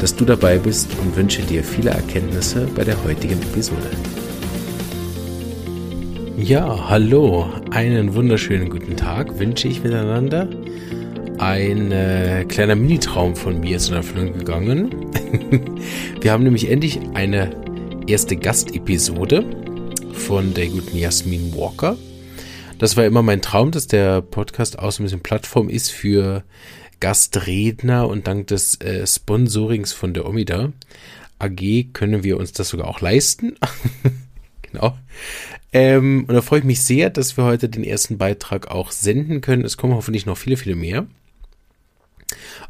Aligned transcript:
dass 0.00 0.14
du 0.14 0.24
dabei 0.24 0.58
bist 0.58 0.88
und 1.00 1.16
wünsche 1.16 1.42
dir 1.42 1.64
viele 1.64 1.90
Erkenntnisse 1.90 2.68
bei 2.74 2.84
der 2.84 3.02
heutigen 3.04 3.40
Episode. 3.42 3.90
Ja, 6.36 6.88
hallo, 6.88 7.48
einen 7.70 8.14
wunderschönen 8.14 8.68
guten 8.68 8.96
Tag 8.96 9.38
wünsche 9.38 9.68
ich 9.68 9.82
miteinander. 9.82 10.48
Ein 11.38 11.90
äh, 11.90 12.44
kleiner 12.48 12.74
Mini-Traum 12.74 13.34
von 13.34 13.60
mir 13.60 13.76
ist 13.76 13.88
in 13.88 13.94
Erfüllung 13.94 14.38
gegangen. 14.38 14.90
Wir 16.20 16.32
haben 16.32 16.44
nämlich 16.44 16.70
endlich 16.70 17.00
eine 17.14 17.50
erste 18.06 18.36
Gastepisode 18.36 19.44
von 20.12 20.54
der 20.54 20.68
guten 20.68 20.96
Jasmin 20.96 21.54
Walker. 21.56 21.96
Das 22.78 22.96
war 22.96 23.04
immer 23.04 23.22
mein 23.22 23.40
Traum, 23.40 23.70
dass 23.70 23.86
der 23.86 24.20
Podcast 24.20 24.78
auch 24.78 24.92
so 24.92 25.02
ein 25.02 25.04
bisschen 25.04 25.20
Plattform 25.20 25.68
ist 25.68 25.90
für 25.90 26.42
Gastredner 27.00 28.08
und 28.08 28.26
dank 28.26 28.46
des 28.48 28.80
äh, 28.80 29.06
Sponsorings 29.06 29.92
von 29.92 30.14
der 30.14 30.26
Omida 30.26 30.72
AG 31.38 31.92
können 31.92 32.22
wir 32.24 32.38
uns 32.38 32.52
das 32.52 32.68
sogar 32.68 32.88
auch 32.88 33.00
leisten. 33.00 33.56
genau. 34.62 34.96
Ähm, 35.72 36.24
und 36.28 36.34
da 36.34 36.40
freue 36.40 36.60
ich 36.60 36.64
mich 36.64 36.82
sehr, 36.82 37.10
dass 37.10 37.36
wir 37.36 37.44
heute 37.44 37.68
den 37.68 37.84
ersten 37.84 38.18
Beitrag 38.18 38.68
auch 38.68 38.92
senden 38.92 39.40
können. 39.40 39.64
Es 39.64 39.76
kommen 39.76 39.94
hoffentlich 39.94 40.26
noch 40.26 40.38
viele, 40.38 40.56
viele 40.56 40.76
mehr. 40.76 41.06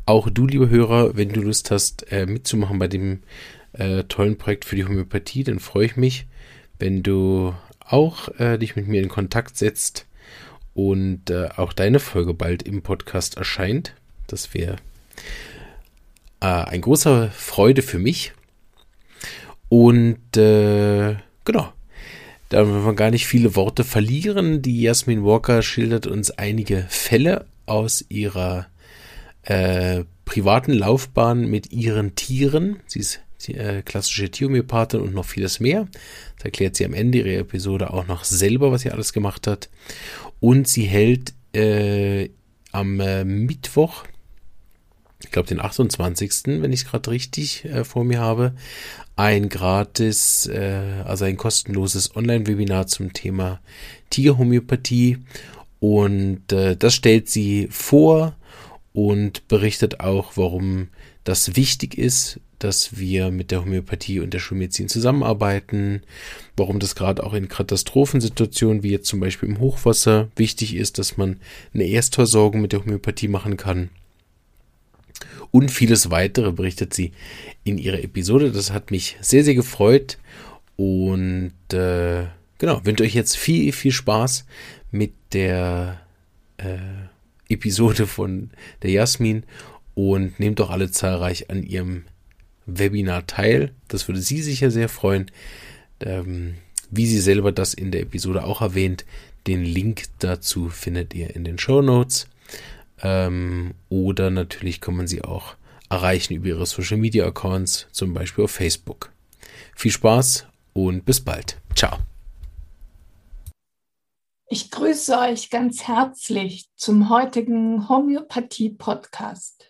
Auch 0.06 0.28
du, 0.30 0.46
liebe 0.46 0.68
Hörer, 0.68 1.16
wenn 1.16 1.30
du 1.30 1.40
Lust 1.40 1.70
hast, 1.70 2.10
äh, 2.10 2.26
mitzumachen 2.26 2.78
bei 2.78 2.88
dem 2.88 3.20
äh, 3.72 4.04
tollen 4.04 4.38
Projekt 4.38 4.64
für 4.64 4.76
die 4.76 4.84
Homöopathie, 4.84 5.44
dann 5.44 5.60
freue 5.60 5.86
ich 5.86 5.96
mich, 5.96 6.26
wenn 6.78 7.02
du 7.02 7.54
auch 7.80 8.28
äh, 8.38 8.58
dich 8.58 8.76
mit 8.76 8.88
mir 8.88 9.02
in 9.02 9.08
Kontakt 9.08 9.56
setzt 9.56 10.06
und 10.72 11.30
äh, 11.30 11.48
auch 11.56 11.72
deine 11.72 12.00
Folge 12.00 12.34
bald 12.34 12.62
im 12.62 12.82
Podcast 12.82 13.36
erscheint. 13.36 13.94
Das 14.34 14.52
wäre 14.52 14.78
äh, 16.40 16.46
ein 16.46 16.80
großer 16.80 17.30
Freude 17.30 17.82
für 17.82 18.00
mich. 18.00 18.32
Und 19.68 20.36
äh, 20.36 21.14
genau, 21.44 21.72
da 22.48 22.66
wollen 22.66 22.84
wir 22.84 22.94
gar 22.94 23.12
nicht 23.12 23.28
viele 23.28 23.54
Worte 23.54 23.84
verlieren. 23.84 24.60
Die 24.60 24.82
Jasmin 24.82 25.24
Walker 25.24 25.62
schildert 25.62 26.08
uns 26.08 26.32
einige 26.32 26.84
Fälle 26.88 27.46
aus 27.66 28.04
ihrer 28.08 28.66
äh, 29.42 30.02
privaten 30.24 30.72
Laufbahn 30.72 31.46
mit 31.46 31.70
ihren 31.70 32.16
Tieren. 32.16 32.80
Sie 32.88 32.98
ist 32.98 33.20
die, 33.46 33.54
äh, 33.54 33.82
klassische 33.82 34.32
Tierhomöopathin 34.32 35.00
und 35.00 35.14
noch 35.14 35.26
vieles 35.26 35.60
mehr. 35.60 35.86
Das 36.38 36.46
erklärt 36.46 36.74
sie 36.74 36.84
am 36.84 36.92
Ende 36.92 37.18
ihrer 37.18 37.38
Episode 37.38 37.92
auch 37.92 38.08
noch 38.08 38.24
selber, 38.24 38.72
was 38.72 38.82
sie 38.82 38.90
alles 38.90 39.12
gemacht 39.12 39.46
hat. 39.46 39.70
Und 40.40 40.66
sie 40.66 40.86
hält 40.86 41.34
äh, 41.54 42.30
am 42.74 42.98
äh, 42.98 43.24
Mittwoch, 43.24 44.04
ich 45.24 45.30
glaube 45.30 45.48
den 45.48 45.60
28., 45.60 46.60
wenn 46.60 46.72
ich 46.72 46.80
es 46.80 46.86
gerade 46.86 47.10
richtig 47.10 47.64
äh, 47.64 47.84
vor 47.84 48.04
mir 48.04 48.20
habe, 48.20 48.54
ein 49.16 49.48
gratis, 49.48 50.46
äh, 50.46 51.02
also 51.04 51.24
ein 51.24 51.36
kostenloses 51.36 52.14
Online-Webinar 52.14 52.86
zum 52.86 53.12
Thema 53.12 53.60
Tierhomöopathie. 54.10 55.18
Und 55.80 56.52
äh, 56.52 56.76
das 56.76 56.94
stellt 56.94 57.28
sie 57.28 57.68
vor 57.70 58.36
und 58.92 59.48
berichtet 59.48 60.00
auch, 60.00 60.32
warum 60.36 60.88
das 61.24 61.56
wichtig 61.56 61.98
ist, 61.98 62.40
dass 62.58 62.96
wir 62.96 63.30
mit 63.30 63.50
der 63.50 63.60
Homöopathie 63.60 64.20
und 64.20 64.32
der 64.32 64.38
Schulmedizin 64.38 64.88
zusammenarbeiten, 64.88 66.02
warum 66.56 66.78
das 66.78 66.94
gerade 66.94 67.22
auch 67.24 67.34
in 67.34 67.48
Katastrophensituationen 67.48 68.82
wie 68.82 68.90
jetzt 68.90 69.08
zum 69.08 69.20
Beispiel 69.20 69.48
im 69.48 69.58
Hochwasser 69.58 70.28
wichtig 70.36 70.74
ist, 70.74 70.98
dass 70.98 71.16
man 71.16 71.40
eine 71.74 71.84
Erstversorgung 71.84 72.62
mit 72.62 72.72
der 72.72 72.80
Homöopathie 72.80 73.28
machen 73.28 73.56
kann. 73.56 73.90
Und 75.50 75.70
vieles 75.70 76.10
weitere 76.10 76.52
berichtet 76.52 76.94
sie 76.94 77.12
in 77.62 77.78
ihrer 77.78 78.02
Episode. 78.02 78.50
Das 78.50 78.72
hat 78.72 78.90
mich 78.90 79.16
sehr, 79.20 79.44
sehr 79.44 79.54
gefreut. 79.54 80.18
Und 80.76 81.52
äh, 81.72 82.26
genau, 82.58 82.84
wünsche 82.84 83.04
euch 83.04 83.14
jetzt 83.14 83.36
viel, 83.36 83.72
viel 83.72 83.92
Spaß 83.92 84.46
mit 84.90 85.12
der 85.32 86.00
äh, 86.56 86.78
Episode 87.48 88.06
von 88.06 88.50
der 88.82 88.90
Jasmin 88.90 89.44
und 89.94 90.40
nehmt 90.40 90.58
doch 90.58 90.70
alle 90.70 90.90
zahlreich 90.90 91.50
an 91.50 91.62
ihrem 91.62 92.04
Webinar 92.66 93.26
teil. 93.26 93.72
Das 93.88 94.08
würde 94.08 94.20
sie 94.20 94.42
sicher 94.42 94.70
sehr 94.70 94.88
freuen. 94.88 95.30
Ähm, 96.00 96.54
wie 96.90 97.06
sie 97.06 97.20
selber 97.20 97.52
das 97.52 97.74
in 97.74 97.90
der 97.90 98.02
Episode 98.02 98.44
auch 98.44 98.60
erwähnt, 98.60 99.04
den 99.46 99.64
Link 99.64 100.04
dazu 100.18 100.68
findet 100.68 101.14
ihr 101.14 101.34
in 101.34 101.44
den 101.44 101.58
Show 101.58 101.82
Notes. 101.82 102.28
Ähm, 103.04 103.74
oder 103.90 104.30
natürlich 104.30 104.80
kann 104.80 104.96
man 104.96 105.06
sie 105.06 105.22
auch 105.22 105.54
erreichen 105.90 106.34
über 106.34 106.48
ihre 106.48 106.66
Social 106.66 106.96
Media 106.96 107.26
Accounts, 107.26 107.86
zum 107.92 108.14
Beispiel 108.14 108.44
auf 108.44 108.50
Facebook. 108.50 109.12
Viel 109.76 109.92
Spaß 109.92 110.46
und 110.72 111.04
bis 111.04 111.20
bald. 111.20 111.60
Ciao. 111.76 111.98
Ich 114.48 114.70
grüße 114.70 115.16
euch 115.18 115.50
ganz 115.50 115.86
herzlich 115.86 116.68
zum 116.76 117.10
heutigen 117.10 117.88
Homöopathie-Podcast 117.88 119.68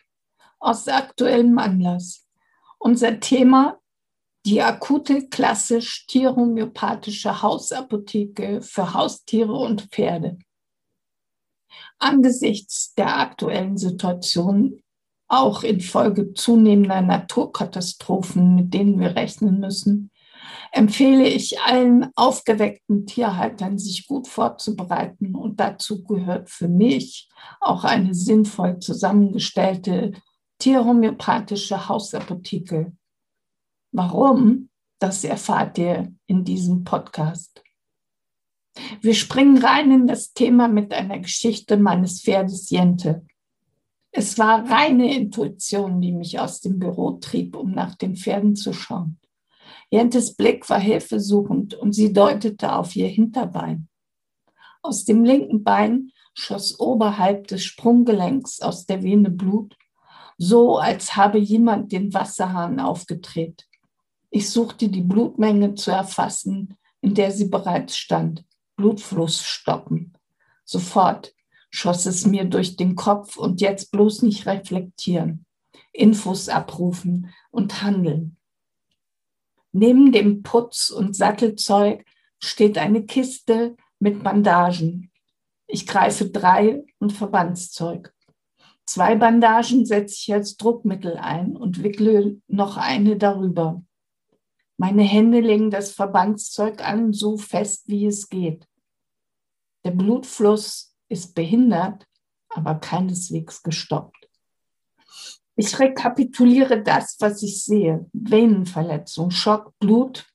aus 0.61 0.89
aktuellem 0.89 1.59
Anlass. 1.59 2.27
Unser 2.79 3.19
Thema 3.21 3.81
die 4.47 4.61
akute 4.61 5.27
klassisch 5.29 6.07
tierhomöopathische 6.07 7.41
Hausapotheke 7.41 8.61
für 8.61 8.93
Haustiere 8.93 9.55
und 9.55 9.83
Pferde. 9.91 10.39
Angesichts 11.99 12.95
der 12.95 13.19
aktuellen 13.19 13.77
Situation, 13.77 14.81
auch 15.29 15.63
infolge 15.63 16.35
zunehmender 16.35 17.01
Naturkatastrophen, 17.01 18.55
mit 18.55 18.75
denen 18.75 19.01
wir 19.01 19.17
rechnen 19.17 19.59
müssen, 19.59 20.11
empfehle 20.73 21.27
ich 21.27 21.61
allen 21.61 22.11
aufgeweckten 22.15 23.07
Tierhaltern, 23.07 23.79
sich 23.79 24.07
gut 24.07 24.29
vorzubereiten. 24.29 25.35
Und 25.35 25.61
dazu 25.61 26.05
gehört 26.05 26.51
für 26.51 26.69
mich 26.69 27.29
auch 27.61 27.85
eine 27.85 28.15
sinnvoll 28.15 28.79
zusammengestellte 28.81 30.13
tierhomöopathische 30.59 31.89
Hausapotheke. 31.89 32.93
Warum? 33.93 34.69
Das 34.99 35.25
erfahrt 35.25 35.79
ihr 35.79 36.13
in 36.27 36.45
diesem 36.45 36.85
Podcast. 36.85 37.64
Wir 39.01 39.15
springen 39.15 39.59
rein 39.59 39.91
in 39.91 40.07
das 40.07 40.33
Thema 40.33 40.69
mit 40.69 40.93
einer 40.93 41.19
Geschichte 41.19 41.77
meines 41.77 42.23
Pferdes 42.23 42.71
Jente. 42.71 43.25
Es 44.11 44.39
war 44.39 44.69
reine 44.69 45.15
Intuition, 45.15 46.01
die 46.01 46.13
mich 46.13 46.39
aus 46.39 46.61
dem 46.61 46.79
Büro 46.79 47.13
trieb, 47.13 47.57
um 47.57 47.73
nach 47.73 47.95
den 47.95 48.17
Pferden 48.17 48.57
zu 48.57 48.73
schauen. 48.73 49.19
Jentes 49.91 50.35
Blick 50.35 50.69
war 50.71 50.81
hilfesuchend 50.81 51.75
und 51.75 51.93
sie 51.93 52.13
deutete 52.13 52.75
auf 52.75 52.95
ihr 52.97 53.09
Hinterbein. 53.09 53.89
Aus 54.83 55.05
dem 55.05 55.25
linken 55.25 55.65
Bein 55.65 56.11
schoss 56.35 56.79
oberhalb 56.79 57.47
des 57.49 57.65
Sprunggelenks 57.65 58.61
aus 58.61 58.87
der 58.87 59.03
Vene 59.03 59.31
Blut 59.31 59.77
so 60.39 60.79
als 60.79 61.17
habe 61.17 61.39
jemand 61.39 61.93
den 61.93 62.13
Wasserhahn 62.13 62.81
aufgedreht. 62.81 63.67
Ich 64.31 64.51
suchte 64.51 64.89
die 64.89 65.03
Blutmenge 65.03 65.75
zu 65.75 65.91
erfassen, 65.91 66.77
in 67.01 67.15
der 67.15 67.31
sie 67.31 67.49
bereits 67.49 67.97
stand. 67.97 68.45
Blutfluss 68.77 69.43
stoppen. 69.43 70.13
Sofort 70.65 71.35
schoss 71.71 72.07
es 72.07 72.27
mir 72.27 72.45
durch 72.45 72.77
den 72.77 72.95
Kopf 72.95 73.37
und 73.37 73.61
jetzt 73.61 73.91
bloß 73.91 74.23
nicht 74.23 74.47
reflektieren. 74.47 75.45
Infos 75.93 76.49
abrufen 76.49 77.33
und 77.51 77.83
handeln. 77.83 78.37
Neben 79.73 80.13
dem 80.13 80.43
Putz- 80.43 80.91
und 80.91 81.17
Sattelzeug 81.17 82.05
steht 82.39 82.79
eine 82.79 83.05
Kiste 83.05 83.77
mit 83.99 84.23
Bandagen. 84.23 85.11
Ich 85.67 85.87
greife 85.87 86.31
drei 86.31 86.85
und 86.99 87.13
Verbandszeug. 87.13 88.15
Zwei 88.87 89.17
Bandagen 89.17 89.87
setze 89.87 90.15
ich 90.21 90.33
als 90.33 90.57
Druckmittel 90.57 91.17
ein 91.17 91.57
und 91.57 91.83
wickle 91.83 92.41
noch 92.47 92.77
eine 92.77 93.17
darüber. 93.17 93.83
Meine 94.77 95.03
Hände 95.03 95.41
legen 95.41 95.71
das 95.71 95.93
Verbandszeug 95.93 96.85
an, 96.85 97.13
so 97.13 97.37
fest 97.37 97.85
wie 97.87 98.07
es 98.07 98.29
geht. 98.29 98.67
Der 99.85 99.93
Blutfluss 99.93 100.97
ist 101.09 101.35
behindert, 101.35 102.07
aber 102.49 102.77
keineswegs 102.77 103.63
gestoppt. 103.63 104.29
Ich 105.57 105.79
rekapituliere 105.79 106.83
das, 106.83 107.17
was 107.21 107.43
ich 107.43 107.63
sehe. 107.63 108.09
Venenverletzung, 108.13 109.31
Schock, 109.31 109.73
Blut. 109.79 110.27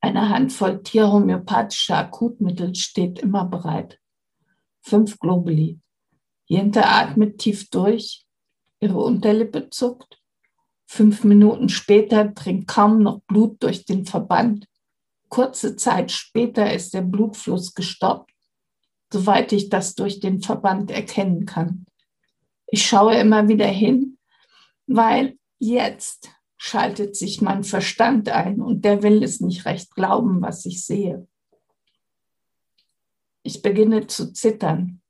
Eine 0.00 0.30
Handvoll 0.30 0.82
tierhomöopathischer 0.82 1.98
Akutmittel 1.98 2.74
steht 2.74 3.18
immer 3.18 3.44
bereit. 3.44 4.00
Fünf 4.80 5.18
Globuli. 5.18 5.80
Jente 6.46 6.86
atmet 6.86 7.38
tief 7.38 7.68
durch, 7.70 8.24
ihre 8.80 8.98
Unterlippe 8.98 9.68
zuckt. 9.68 10.22
Fünf 10.86 11.24
Minuten 11.24 11.68
später 11.68 12.26
dringt 12.26 12.68
kaum 12.68 13.02
noch 13.02 13.20
Blut 13.22 13.62
durch 13.62 13.84
den 13.84 14.06
Verband. 14.06 14.66
Kurze 15.28 15.76
Zeit 15.76 16.12
später 16.12 16.72
ist 16.72 16.94
der 16.94 17.02
Blutfluss 17.02 17.74
gestoppt, 17.74 18.30
soweit 19.12 19.52
ich 19.52 19.68
das 19.68 19.94
durch 19.96 20.20
den 20.20 20.40
Verband 20.40 20.90
erkennen 20.90 21.44
kann. 21.44 21.86
Ich 22.68 22.86
schaue 22.86 23.16
immer 23.16 23.48
wieder 23.48 23.66
hin, 23.66 24.18
weil 24.86 25.36
jetzt 25.58 26.30
schaltet 26.56 27.16
sich 27.16 27.42
mein 27.42 27.64
Verstand 27.64 28.28
ein 28.28 28.60
und 28.60 28.84
der 28.84 29.02
will 29.02 29.22
es 29.22 29.40
nicht 29.40 29.66
recht 29.66 29.94
glauben, 29.94 30.40
was 30.40 30.64
ich 30.66 30.84
sehe. 30.84 31.26
Ich 33.42 33.62
beginne 33.62 34.06
zu 34.06 34.32
zittern. 34.32 35.00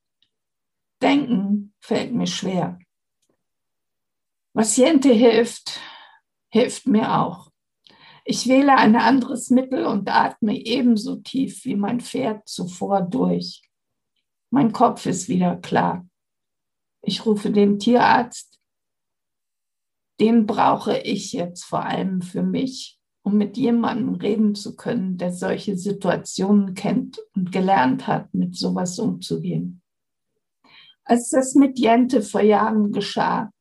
Denken 1.03 1.75
fällt 1.81 2.13
mir 2.13 2.27
schwer. 2.27 2.79
Was 4.57 4.75
Jente 4.79 5.13
hilft, 5.13 5.81
hilft 6.49 6.87
mir 6.87 7.15
auch. 7.19 7.51
Ich 8.25 8.47
wähle 8.47 8.75
ein 8.75 8.97
anderes 8.97 9.51
Mittel 9.51 9.85
und 9.85 10.09
atme 10.09 10.57
ebenso 10.57 11.17
tief 11.17 11.67
wie 11.67 11.77
mein 11.77 12.01
Pferd 12.01 12.49
zuvor 12.49 13.03
durch. 13.03 13.61
Mein 14.49 14.73
Kopf 14.73 15.05
ist 15.05 15.29
wieder 15.29 15.57
klar. 15.57 16.09
Ich 17.03 17.27
rufe 17.27 17.51
den 17.51 17.79
Tierarzt. 17.79 18.59
Den 20.21 20.47
brauche 20.47 20.97
ich 21.01 21.35
jetzt 21.35 21.65
vor 21.65 21.85
allem 21.85 22.23
für 22.23 22.43
mich, 22.43 22.99
um 23.23 23.37
mit 23.37 23.59
jemandem 23.59 24.15
reden 24.15 24.55
zu 24.55 24.75
können, 24.75 25.19
der 25.19 25.35
solche 25.35 25.77
Situationen 25.77 26.73
kennt 26.73 27.19
und 27.35 27.53
gelernt 27.53 28.07
hat, 28.07 28.33
mit 28.33 28.57
sowas 28.57 28.99
umzugehen. 28.99 29.83
Als 31.05 31.29
das 31.29 31.55
mit 31.55 31.79
Jente 31.79 32.23
vor 32.23 32.41
Jahren 32.41 32.91
geschah, 32.91 33.53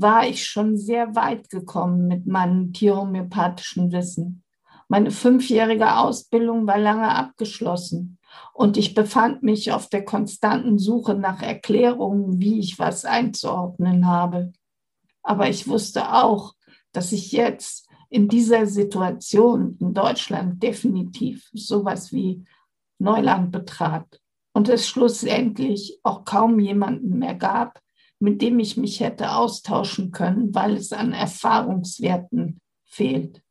war 0.00 0.26
ich 0.26 0.46
schon 0.46 0.78
sehr 0.78 1.14
weit 1.14 1.50
gekommen 1.50 2.06
mit 2.06 2.26
meinem 2.26 2.72
tierhomöopathischen 2.72 3.92
Wissen. 3.92 4.42
Meine 4.88 5.10
fünfjährige 5.10 5.96
Ausbildung 5.96 6.66
war 6.66 6.78
lange 6.78 7.14
abgeschlossen 7.14 8.18
und 8.52 8.76
ich 8.76 8.94
befand 8.94 9.42
mich 9.42 9.72
auf 9.72 9.88
der 9.88 10.04
konstanten 10.04 10.78
Suche 10.78 11.14
nach 11.14 11.42
Erklärungen, 11.42 12.40
wie 12.40 12.58
ich 12.58 12.78
was 12.78 13.04
einzuordnen 13.04 14.06
habe. 14.06 14.52
Aber 15.22 15.48
ich 15.48 15.68
wusste 15.68 16.12
auch, 16.12 16.54
dass 16.92 17.12
ich 17.12 17.30
jetzt 17.30 17.88
in 18.08 18.28
dieser 18.28 18.66
Situation 18.66 19.76
in 19.80 19.94
Deutschland 19.94 20.62
definitiv 20.62 21.48
sowas 21.52 22.12
wie 22.12 22.44
Neuland 22.98 23.52
betrat 23.52 24.20
und 24.52 24.68
es 24.68 24.88
schlussendlich 24.88 26.00
auch 26.02 26.24
kaum 26.24 26.58
jemanden 26.58 27.18
mehr 27.18 27.36
gab, 27.36 27.80
mit 28.20 28.42
dem 28.42 28.58
ich 28.58 28.76
mich 28.76 29.00
hätte 29.00 29.32
austauschen 29.32 30.12
können, 30.12 30.54
weil 30.54 30.76
es 30.76 30.92
an 30.92 31.12
Erfahrungswerten 31.12 32.60
fehlt. 32.84 33.42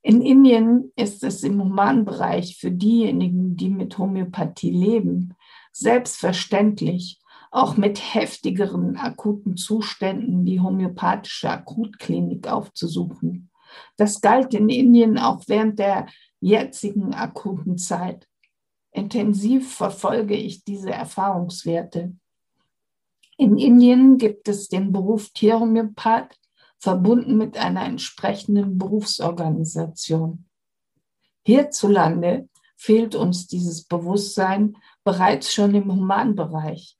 In 0.00 0.22
Indien 0.22 0.92
ist 0.96 1.24
es 1.24 1.42
im 1.42 1.60
Humanbereich 1.60 2.56
für 2.56 2.70
diejenigen, 2.70 3.56
die 3.56 3.68
mit 3.68 3.98
Homöopathie 3.98 4.70
leben, 4.70 5.34
selbstverständlich, 5.72 7.20
auch 7.50 7.76
mit 7.76 8.14
heftigeren 8.14 8.96
akuten 8.96 9.56
Zuständen 9.56 10.44
die 10.44 10.60
homöopathische 10.60 11.50
Akutklinik 11.50 12.46
aufzusuchen. 12.46 13.50
Das 13.96 14.20
galt 14.20 14.54
in 14.54 14.68
Indien 14.68 15.18
auch 15.18 15.42
während 15.46 15.78
der 15.78 16.06
jetzigen 16.40 17.14
akuten 17.14 17.78
Zeit. 17.78 18.28
Intensiv 18.92 19.74
verfolge 19.74 20.36
ich 20.36 20.64
diese 20.64 20.90
Erfahrungswerte. 20.90 22.14
In 23.40 23.56
Indien 23.56 24.18
gibt 24.18 24.48
es 24.48 24.68
den 24.68 24.90
Beruf 24.90 25.30
Tierhomöopath 25.30 26.36
verbunden 26.80 27.36
mit 27.36 27.56
einer 27.56 27.84
entsprechenden 27.84 28.78
Berufsorganisation. 28.78 30.44
Hierzulande 31.46 32.48
fehlt 32.76 33.14
uns 33.14 33.46
dieses 33.46 33.84
Bewusstsein 33.84 34.76
bereits 35.04 35.54
schon 35.54 35.72
im 35.76 35.90
Humanbereich, 35.90 36.96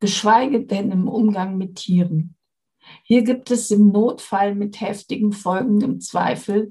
geschweige 0.00 0.64
denn 0.64 0.90
im 0.90 1.08
Umgang 1.08 1.58
mit 1.58 1.76
Tieren. 1.76 2.36
Hier 3.04 3.22
gibt 3.22 3.50
es 3.50 3.70
im 3.70 3.92
Notfall 3.92 4.54
mit 4.54 4.80
heftigen 4.80 5.32
Folgen 5.32 5.82
im 5.82 6.00
Zweifel 6.00 6.70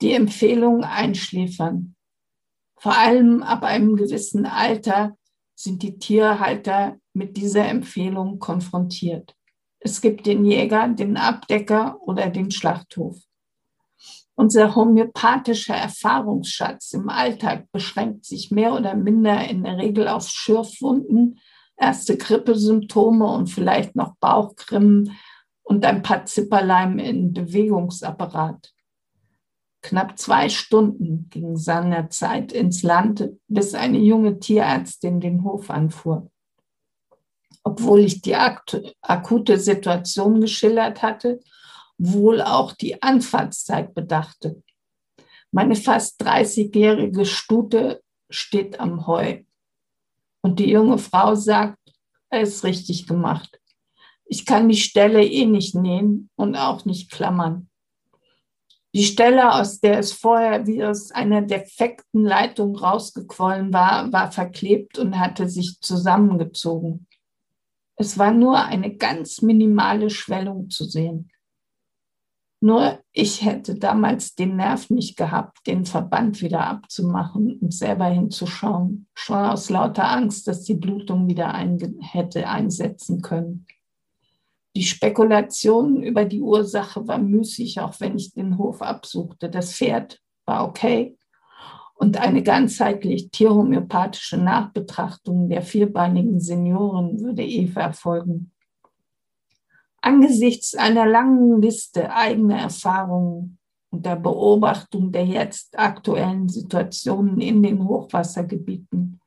die 0.00 0.12
Empfehlung 0.12 0.84
einschläfern. 0.84 1.96
Vor 2.76 2.96
allem 2.96 3.42
ab 3.42 3.64
einem 3.64 3.96
gewissen 3.96 4.46
Alter 4.46 5.16
sind 5.54 5.82
die 5.82 5.98
Tierhalter 5.98 6.96
mit 7.12 7.36
dieser 7.36 7.66
Empfehlung 7.66 8.38
konfrontiert. 8.38 9.34
Es 9.80 10.00
gibt 10.00 10.26
den 10.26 10.44
Jäger, 10.44 10.88
den 10.88 11.16
Abdecker 11.16 11.98
oder 12.02 12.30
den 12.30 12.50
Schlachthof. 12.50 13.18
Unser 14.34 14.74
homöopathischer 14.74 15.74
Erfahrungsschatz 15.74 16.92
im 16.94 17.08
Alltag 17.08 17.70
beschränkt 17.70 18.24
sich 18.24 18.50
mehr 18.50 18.74
oder 18.74 18.94
minder 18.94 19.48
in 19.48 19.64
der 19.64 19.76
Regel 19.76 20.08
auf 20.08 20.28
Schürfwunden, 20.28 21.38
erste 21.76 22.16
Grippesymptome 22.16 23.26
und 23.26 23.48
vielleicht 23.48 23.94
noch 23.94 24.16
Bauchgrimmen 24.16 25.16
und 25.62 25.84
ein 25.84 26.02
paar 26.02 26.24
Zipperleim 26.24 26.98
im 26.98 27.32
Bewegungsapparat. 27.32 28.72
Knapp 29.82 30.18
zwei 30.18 30.48
Stunden 30.48 31.28
ging 31.30 31.56
seinerzeit 31.56 32.52
ins 32.52 32.82
Land, 32.82 33.28
bis 33.48 33.74
eine 33.74 33.98
junge 33.98 34.38
Tierärztin 34.38 35.20
den 35.20 35.44
Hof 35.44 35.70
anfuhr 35.70 36.30
obwohl 37.64 38.00
ich 38.00 38.22
die 38.22 38.34
akute 38.34 39.58
Situation 39.58 40.40
geschildert 40.40 41.02
hatte, 41.02 41.40
wohl 41.98 42.42
auch 42.42 42.72
die 42.72 43.02
Anfahrtszeit 43.02 43.94
bedachte. 43.94 44.62
Meine 45.52 45.76
fast 45.76 46.20
30-jährige 46.22 47.24
Stute 47.24 48.02
steht 48.30 48.80
am 48.80 49.06
Heu. 49.06 49.42
Und 50.40 50.58
die 50.58 50.70
junge 50.70 50.98
Frau 50.98 51.34
sagt, 51.34 51.78
er 52.30 52.40
ist 52.40 52.64
richtig 52.64 53.06
gemacht. 53.06 53.60
Ich 54.24 54.46
kann 54.46 54.68
die 54.68 54.76
Stelle 54.76 55.24
eh 55.24 55.44
nicht 55.44 55.74
nähen 55.74 56.30
und 56.36 56.56
auch 56.56 56.84
nicht 56.84 57.10
klammern. 57.12 57.68
Die 58.94 59.04
Stelle, 59.04 59.54
aus 59.54 59.80
der 59.80 59.98
es 59.98 60.12
vorher 60.12 60.66
wie 60.66 60.84
aus 60.84 61.12
einer 61.12 61.40
defekten 61.40 62.24
Leitung 62.24 62.76
rausgequollen 62.76 63.72
war, 63.72 64.12
war 64.12 64.30
verklebt 64.30 64.98
und 64.98 65.18
hatte 65.18 65.48
sich 65.48 65.80
zusammengezogen. 65.80 67.06
Es 67.96 68.18
war 68.18 68.32
nur 68.32 68.62
eine 68.64 68.94
ganz 68.96 69.40
minimale 69.40 70.10
Schwellung 70.10 70.68
zu 70.68 70.84
sehen. 70.84 71.30
Nur 72.60 73.00
ich 73.12 73.44
hätte 73.44 73.76
damals 73.76 74.34
den 74.36 74.56
Nerv 74.56 74.88
nicht 74.88 75.16
gehabt, 75.16 75.66
den 75.66 75.84
Verband 75.84 76.42
wieder 76.42 76.66
abzumachen 76.66 77.58
und 77.58 77.74
selber 77.74 78.04
hinzuschauen, 78.06 79.08
schon 79.14 79.38
aus 79.38 79.68
lauter 79.68 80.08
Angst, 80.08 80.46
dass 80.46 80.62
die 80.62 80.74
Blutung 80.74 81.28
wieder 81.28 81.54
ein, 81.54 81.98
hätte 82.00 82.48
einsetzen 82.48 83.20
können. 83.20 83.66
Die 84.74 84.84
Spekulation 84.84 86.02
über 86.02 86.24
die 86.24 86.40
Ursache 86.40 87.06
war 87.06 87.18
müßig, 87.18 87.80
auch 87.80 88.00
wenn 88.00 88.16
ich 88.16 88.32
den 88.32 88.56
Hof 88.58 88.80
absuchte. 88.82 89.50
Das 89.50 89.74
Pferd 89.74 90.20
war 90.46 90.66
okay, 90.66 91.16
und 92.02 92.16
eine 92.16 92.42
ganzheitlich 92.42 93.30
tierhomöopathische 93.30 94.36
Nachbetrachtung 94.36 95.48
der 95.48 95.62
vierbeinigen 95.62 96.40
Senioren 96.40 97.20
würde 97.20 97.44
Eva 97.44 97.82
erfolgen. 97.82 98.50
Angesichts 100.00 100.74
einer 100.74 101.06
langen 101.06 101.62
Liste 101.62 102.12
eigener 102.12 102.58
Erfahrungen 102.58 103.56
und 103.90 104.04
der 104.04 104.16
Beobachtung 104.16 105.12
der 105.12 105.26
jetzt 105.26 105.78
aktuellen 105.78 106.48
Situationen 106.48 107.40
in 107.40 107.62
den 107.62 107.86
Hochwassergebieten, 107.86 109.20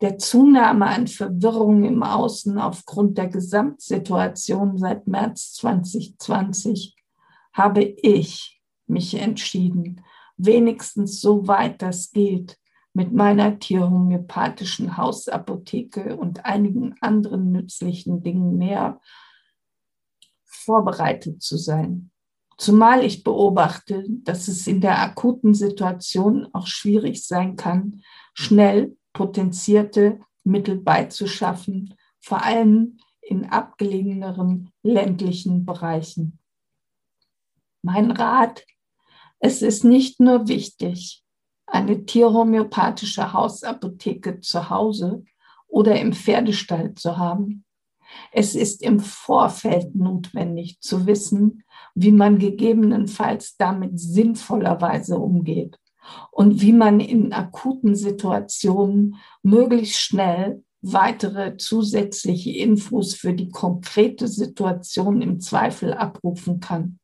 der 0.00 0.18
Zunahme 0.18 0.86
an 0.86 1.06
Verwirrung 1.08 1.84
im 1.84 2.02
Außen 2.02 2.58
aufgrund 2.58 3.18
der 3.18 3.28
Gesamtsituation 3.28 4.78
seit 4.78 5.06
März 5.08 5.54
2020 5.54 6.96
habe 7.52 7.82
ich 7.82 8.60
mich 8.86 9.14
entschieden, 9.14 10.04
wenigstens 10.36 11.20
so 11.20 11.48
weit 11.48 11.82
das 11.82 12.12
geht, 12.12 12.58
mit 12.92 13.12
meiner 13.12 13.58
tierhomöopathischen 13.58 14.96
Hausapotheke 14.96 16.16
und 16.16 16.44
einigen 16.44 16.94
anderen 17.00 17.52
nützlichen 17.52 18.22
Dingen 18.22 18.56
mehr 18.56 19.00
vorbereitet 20.44 21.42
zu 21.42 21.56
sein. 21.56 22.10
Zumal 22.56 23.04
ich 23.04 23.22
beobachte, 23.22 24.04
dass 24.08 24.48
es 24.48 24.66
in 24.66 24.80
der 24.80 25.00
akuten 25.00 25.54
Situation 25.54 26.48
auch 26.52 26.66
schwierig 26.66 27.24
sein 27.24 27.54
kann, 27.54 28.02
schnell 28.34 28.97
potenzierte 29.12 30.20
Mittel 30.44 30.76
beizuschaffen, 30.76 31.94
vor 32.20 32.42
allem 32.42 32.98
in 33.20 33.46
abgelegeneren 33.46 34.70
ländlichen 34.82 35.66
Bereichen. 35.66 36.38
Mein 37.82 38.10
Rat 38.10 38.64
Es 39.40 39.62
ist 39.62 39.84
nicht 39.84 40.18
nur 40.18 40.48
wichtig, 40.48 41.22
eine 41.66 42.04
tierhomöopathische 42.04 43.32
Hausapotheke 43.32 44.40
zu 44.40 44.68
Hause 44.68 45.24
oder 45.68 46.00
im 46.00 46.12
Pferdestall 46.12 46.94
zu 46.94 47.18
haben. 47.18 47.64
Es 48.32 48.54
ist 48.54 48.82
im 48.82 48.98
Vorfeld 48.98 49.94
notwendig 49.94 50.80
zu 50.80 51.06
wissen, 51.06 51.62
wie 51.94 52.10
man 52.10 52.38
gegebenenfalls 52.38 53.56
damit 53.56 54.00
sinnvollerweise 54.00 55.18
umgeht 55.18 55.78
und 56.30 56.60
wie 56.60 56.72
man 56.72 57.00
in 57.00 57.32
akuten 57.32 57.94
Situationen 57.94 59.16
möglichst 59.42 60.00
schnell 60.00 60.62
weitere 60.80 61.56
zusätzliche 61.56 62.50
Infos 62.50 63.14
für 63.14 63.32
die 63.34 63.50
konkrete 63.50 64.28
Situation 64.28 65.22
im 65.22 65.40
Zweifel 65.40 65.92
abrufen 65.92 66.60
kann. 66.60 66.98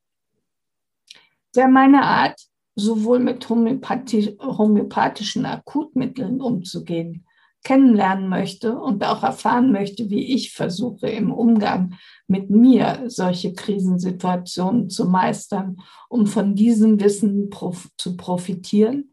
Wer 1.52 1.68
meine 1.68 2.02
Art, 2.02 2.40
sowohl 2.76 3.20
mit 3.20 3.48
homöopathischen 3.48 5.46
Akutmitteln 5.46 6.40
umzugehen, 6.40 7.26
kennenlernen 7.64 8.28
möchte 8.28 8.78
und 8.78 9.02
auch 9.04 9.22
erfahren 9.22 9.72
möchte, 9.72 10.10
wie 10.10 10.34
ich 10.34 10.52
versuche 10.52 11.08
im 11.08 11.32
Umgang 11.32 11.94
mit 12.28 12.50
mir 12.50 13.04
solche 13.06 13.54
Krisensituationen 13.54 14.90
zu 14.90 15.06
meistern, 15.06 15.78
um 16.08 16.26
von 16.26 16.54
diesem 16.54 17.00
Wissen 17.00 17.50
prof 17.50 17.88
zu 17.96 18.16
profitieren, 18.16 19.10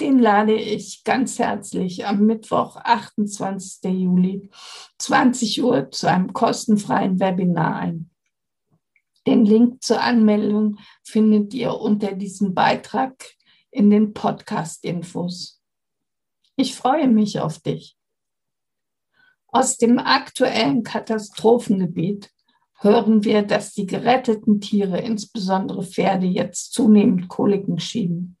den 0.00 0.18
lade 0.18 0.54
ich 0.54 1.04
ganz 1.04 1.38
herzlich 1.38 2.06
am 2.06 2.26
Mittwoch, 2.26 2.76
28. 2.76 3.92
Juli, 3.92 4.50
20 4.98 5.62
Uhr 5.62 5.90
zu 5.90 6.08
einem 6.08 6.32
kostenfreien 6.32 7.20
Webinar 7.20 7.76
ein. 7.76 8.10
Den 9.26 9.44
Link 9.44 9.82
zur 9.82 10.02
Anmeldung 10.02 10.78
findet 11.04 11.54
ihr 11.54 11.74
unter 11.74 12.12
diesem 12.12 12.54
Beitrag 12.54 13.14
in 13.70 13.88
den 13.88 14.12
Podcast-Infos. 14.12 15.63
Ich 16.56 16.76
freue 16.76 17.08
mich 17.08 17.40
auf 17.40 17.58
dich. 17.58 17.96
Aus 19.48 19.76
dem 19.76 19.98
aktuellen 19.98 20.82
Katastrophengebiet 20.82 22.30
hören 22.78 23.24
wir, 23.24 23.42
dass 23.42 23.72
die 23.72 23.86
geretteten 23.86 24.60
Tiere, 24.60 25.00
insbesondere 25.00 25.82
Pferde, 25.82 26.26
jetzt 26.26 26.72
zunehmend 26.72 27.28
Koliken 27.28 27.80
schieben 27.80 28.36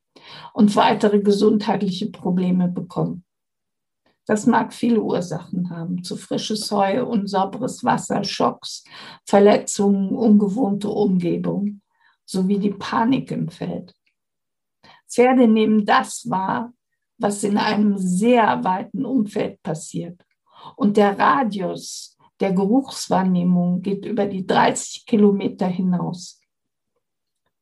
und 0.52 0.76
weitere 0.76 1.20
gesundheitliche 1.20 2.10
Probleme 2.10 2.68
bekommen. 2.68 3.24
Das 4.26 4.46
mag 4.46 4.72
viele 4.72 5.02
Ursachen 5.02 5.70
haben, 5.70 6.02
zu 6.02 6.16
frisches 6.16 6.70
Heu, 6.70 7.04
unsauberes 7.04 7.84
Wasser, 7.84 8.24
Schocks, 8.24 8.84
Verletzungen, 9.26 10.10
ungewohnte 10.10 10.88
Umgebung 10.88 11.80
sowie 12.24 12.58
die 12.58 12.72
Panik 12.72 13.30
im 13.30 13.48
Feld. 13.48 13.94
Pferde 15.08 15.46
nehmen 15.46 15.84
das 15.84 16.28
wahr, 16.30 16.72
was 17.24 17.42
in 17.42 17.56
einem 17.56 17.96
sehr 17.96 18.62
weiten 18.64 19.06
Umfeld 19.06 19.62
passiert. 19.62 20.26
Und 20.76 20.98
der 20.98 21.18
Radius 21.18 22.18
der 22.38 22.52
Geruchswahrnehmung 22.52 23.80
geht 23.80 24.04
über 24.04 24.26
die 24.26 24.46
30 24.46 25.06
Kilometer 25.06 25.66
hinaus. 25.66 26.38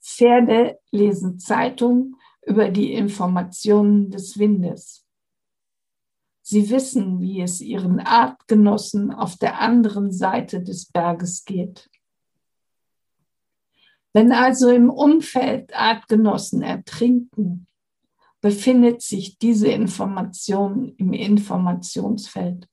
Pferde 0.00 0.80
lesen 0.90 1.38
Zeitung 1.38 2.16
über 2.44 2.70
die 2.70 2.92
Informationen 2.92 4.10
des 4.10 4.36
Windes. 4.36 5.06
Sie 6.42 6.68
wissen, 6.68 7.20
wie 7.20 7.40
es 7.40 7.60
ihren 7.60 8.00
Artgenossen 8.00 9.12
auf 9.12 9.36
der 9.36 9.60
anderen 9.60 10.10
Seite 10.10 10.60
des 10.60 10.86
Berges 10.86 11.44
geht. 11.44 11.88
Wenn 14.12 14.32
also 14.32 14.70
im 14.70 14.90
Umfeld 14.90 15.72
Artgenossen 15.72 16.62
ertrinken, 16.62 17.68
befindet 18.42 19.00
sich 19.02 19.38
diese 19.38 19.68
Information 19.68 20.94
im 20.96 21.14
Informationsfeld. 21.14 22.68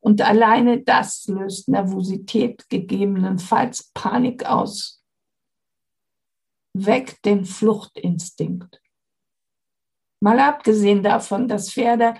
Und 0.00 0.22
alleine 0.22 0.80
das 0.80 1.26
löst 1.26 1.68
Nervosität, 1.68 2.68
gegebenenfalls 2.70 3.90
Panik 3.92 4.46
aus. 4.46 5.02
Weg 6.72 7.20
den 7.22 7.44
Fluchtinstinkt. 7.44 8.80
Mal 10.20 10.38
abgesehen 10.38 11.02
davon, 11.02 11.48
dass 11.48 11.72
Pferde 11.72 12.14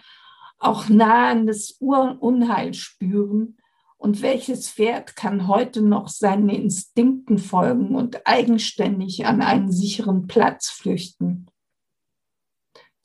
auch 0.59 0.88
nahendes 0.88 1.77
Unheil 1.79 2.75
spüren. 2.75 3.57
Und 3.97 4.21
welches 4.23 4.69
Pferd 4.69 5.15
kann 5.15 5.47
heute 5.47 5.83
noch 5.83 6.09
seinen 6.09 6.49
Instinkten 6.49 7.38
folgen 7.38 7.95
und 7.95 8.27
eigenständig 8.27 9.27
an 9.27 9.43
einen 9.43 9.71
sicheren 9.71 10.27
Platz 10.27 10.71
flüchten? 10.71 11.47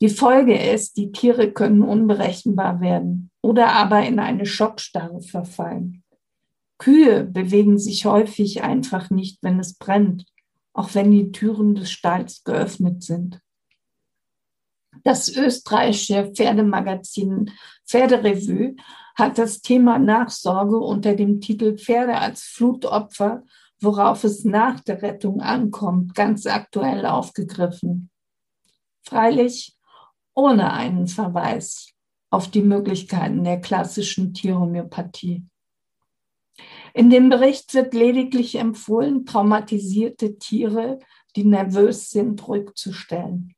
Die 0.00 0.08
Folge 0.08 0.58
ist, 0.58 0.96
die 0.96 1.12
Tiere 1.12 1.52
können 1.52 1.82
unberechenbar 1.82 2.80
werden 2.80 3.30
oder 3.42 3.72
aber 3.72 4.04
in 4.04 4.18
eine 4.18 4.46
Schockstarre 4.46 5.22
verfallen. 5.22 6.02
Kühe 6.78 7.24
bewegen 7.24 7.78
sich 7.78 8.04
häufig 8.04 8.62
einfach 8.62 9.10
nicht, 9.10 9.38
wenn 9.42 9.60
es 9.60 9.74
brennt, 9.74 10.26
auch 10.72 10.94
wenn 10.94 11.10
die 11.10 11.30
Türen 11.30 11.74
des 11.74 11.90
Stalls 11.90 12.42
geöffnet 12.44 13.02
sind. 13.02 13.40
Das 15.04 15.28
österreichische 15.28 16.32
Pferdemagazin 16.34 17.50
Pferderevue 17.86 18.76
hat 19.14 19.38
das 19.38 19.60
Thema 19.60 19.98
Nachsorge 19.98 20.78
unter 20.78 21.14
dem 21.14 21.40
Titel 21.40 21.76
Pferde 21.76 22.18
als 22.18 22.42
Flutopfer, 22.42 23.44
worauf 23.80 24.24
es 24.24 24.44
nach 24.44 24.80
der 24.80 25.02
Rettung 25.02 25.40
ankommt, 25.40 26.14
ganz 26.14 26.46
aktuell 26.46 27.06
aufgegriffen. 27.06 28.10
Freilich 29.02 29.73
ohne 30.34 30.72
einen 30.72 31.06
Verweis 31.06 31.92
auf 32.30 32.50
die 32.50 32.62
Möglichkeiten 32.62 33.44
der 33.44 33.60
klassischen 33.60 34.34
Tierhomöopathie. 34.34 35.44
In 36.92 37.10
dem 37.10 37.28
Bericht 37.28 37.74
wird 37.74 37.94
lediglich 37.94 38.56
empfohlen, 38.56 39.24
traumatisierte 39.24 40.38
Tiere, 40.38 40.98
die 41.36 41.44
nervös 41.44 42.10
sind, 42.10 42.46
rückzustellen. 42.46 43.54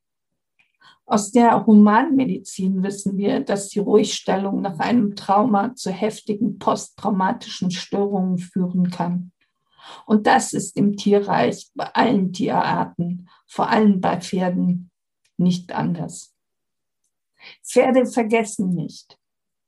Aus 1.04 1.30
der 1.30 1.66
Humanmedizin 1.66 2.83
wissen 2.83 3.16
wir, 3.16 3.40
dass 3.40 3.68
die 3.68 3.78
Ruhigstellung 3.78 4.62
nach 4.62 4.78
einem 4.78 5.14
Trauma 5.14 5.75
zu 5.75 5.90
heftigen 5.90 6.59
posttraumatischen 6.59 7.71
Störungen 7.71 8.38
führen 8.38 8.90
kann. 8.90 9.33
Und 10.04 10.26
das 10.26 10.52
ist 10.52 10.76
im 10.76 10.97
Tierreich 10.97 11.71
bei 11.75 11.87
allen 11.95 12.33
Tierarten, 12.33 13.28
vor 13.47 13.71
allem 13.71 14.00
bei 14.00 14.21
Pferden, 14.21 14.90
nicht 15.37 15.73
anders. 15.73 16.36
Pferde 17.65 18.07
vergessen 18.07 18.75
nicht. 18.75 19.19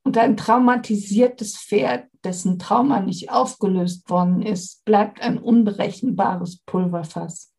Und 0.05 0.17
ein 0.17 0.37
traumatisiertes 0.37 1.59
Pferd, 1.59 2.07
dessen 2.25 2.59
Trauma 2.59 3.01
nicht 3.01 3.31
aufgelöst 3.31 4.09
worden 4.09 4.43
ist, 4.43 4.85
bleibt 4.85 5.21
ein 5.21 5.39
unberechenbares 5.39 6.59
Pulverfass. 6.65 7.53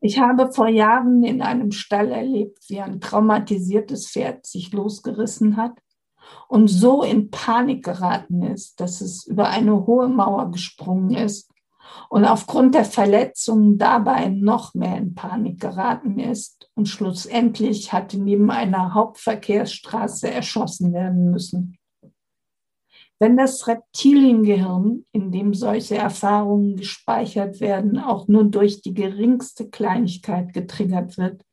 Ich 0.00 0.18
habe 0.18 0.52
vor 0.52 0.68
Jahren 0.68 1.22
in 1.22 1.42
einem 1.42 1.70
Stall 1.70 2.10
erlebt, 2.10 2.58
wie 2.68 2.80
ein 2.80 3.00
traumatisiertes 3.00 4.10
Pferd 4.10 4.44
sich 4.46 4.72
losgerissen 4.72 5.56
hat 5.56 5.78
und 6.48 6.68
so 6.68 7.02
in 7.02 7.30
Panik 7.30 7.84
geraten 7.84 8.42
ist, 8.42 8.80
dass 8.80 9.00
es 9.00 9.26
über 9.26 9.48
eine 9.48 9.86
hohe 9.86 10.08
Mauer 10.08 10.50
gesprungen 10.50 11.14
ist 11.14 11.51
und 12.08 12.24
aufgrund 12.24 12.74
der 12.74 12.84
Verletzungen 12.84 13.78
dabei 13.78 14.28
noch 14.28 14.74
mehr 14.74 14.96
in 14.96 15.14
Panik 15.14 15.60
geraten 15.60 16.18
ist 16.18 16.70
und 16.74 16.88
schlussendlich 16.88 17.92
hatte 17.92 18.18
neben 18.18 18.50
einer 18.50 18.94
Hauptverkehrsstraße 18.94 20.30
erschossen 20.30 20.92
werden 20.92 21.30
müssen. 21.30 21.76
Wenn 23.18 23.36
das 23.36 23.68
Reptiliengehirn, 23.68 25.06
in 25.12 25.30
dem 25.30 25.54
solche 25.54 25.96
Erfahrungen 25.96 26.76
gespeichert 26.76 27.60
werden, 27.60 27.98
auch 27.98 28.26
nur 28.26 28.44
durch 28.44 28.82
die 28.82 28.94
geringste 28.94 29.70
Kleinigkeit 29.70 30.52
getriggert 30.52 31.18
wird, 31.18 31.44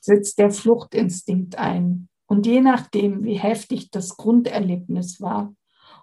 setzt 0.00 0.38
der 0.40 0.50
Fluchtinstinkt 0.50 1.58
ein. 1.58 2.08
Und 2.26 2.44
je 2.44 2.60
nachdem, 2.60 3.22
wie 3.22 3.38
heftig 3.38 3.92
das 3.92 4.16
Grunderlebnis 4.16 5.20
war, 5.20 5.54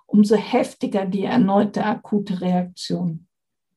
umso 0.05 0.35
heftiger 0.35 1.05
die 1.05 1.23
erneute 1.23 1.83
akute 1.83 2.39
Reaktion. 2.39 3.27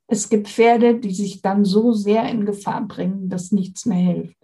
Es 0.08 0.28
gibt 0.28 0.48
Pferde, 0.48 0.98
die 0.98 1.12
sich 1.12 1.42
dann 1.42 1.64
so 1.64 1.92
sehr 1.92 2.28
in 2.28 2.46
Gefahr 2.46 2.86
bringen, 2.86 3.28
dass 3.28 3.52
nichts 3.52 3.86
mehr 3.86 3.98
hilft. 3.98 4.36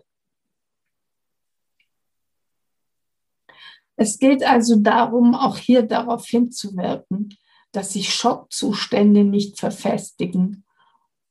Es 3.97 4.19
geht 4.19 4.43
also 4.43 4.77
darum, 4.77 5.35
auch 5.35 5.57
hier 5.59 5.83
darauf 5.83 6.27
hinzuwirken, 6.27 7.37
dass 7.71 7.93
sich 7.93 8.13
Schockzustände 8.13 9.23
nicht 9.23 9.61
verfestigen, 9.61 10.65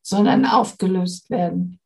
sondern 0.01 0.45
aufgelöst 0.45 1.29
werden. 1.29 1.79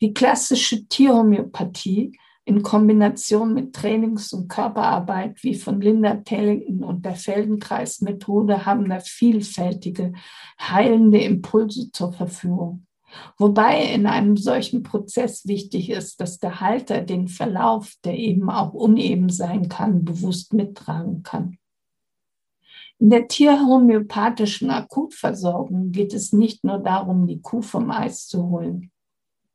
Die 0.00 0.12
klassische 0.12 0.86
Tierhomöopathie 0.86 2.18
in 2.50 2.64
Kombination 2.64 3.54
mit 3.54 3.76
Trainings- 3.76 4.32
und 4.32 4.48
Körperarbeit 4.48 5.40
wie 5.44 5.54
von 5.54 5.80
Linda 5.80 6.16
Tellington 6.16 6.82
und 6.82 7.04
der 7.04 7.14
Feldenkreis-Methode 7.14 8.66
haben 8.66 8.88
da 8.88 8.98
vielfältige 8.98 10.14
heilende 10.60 11.20
Impulse 11.20 11.92
zur 11.92 12.12
Verfügung. 12.12 12.86
Wobei 13.38 13.84
in 13.94 14.04
einem 14.04 14.36
solchen 14.36 14.82
Prozess 14.82 15.46
wichtig 15.46 15.90
ist, 15.90 16.20
dass 16.20 16.40
der 16.40 16.60
Halter 16.60 17.02
den 17.02 17.28
Verlauf, 17.28 17.94
der 18.04 18.18
eben 18.18 18.50
auch 18.50 18.72
uneben 18.72 19.28
sein 19.28 19.68
kann, 19.68 20.04
bewusst 20.04 20.52
mittragen 20.52 21.22
kann. 21.22 21.56
In 22.98 23.10
der 23.10 23.28
tierhomöopathischen 23.28 24.70
Akutversorgung 24.70 25.92
geht 25.92 26.14
es 26.14 26.32
nicht 26.32 26.64
nur 26.64 26.78
darum, 26.78 27.28
die 27.28 27.40
Kuh 27.40 27.62
vom 27.62 27.92
Eis 27.92 28.26
zu 28.26 28.50
holen. 28.50 28.90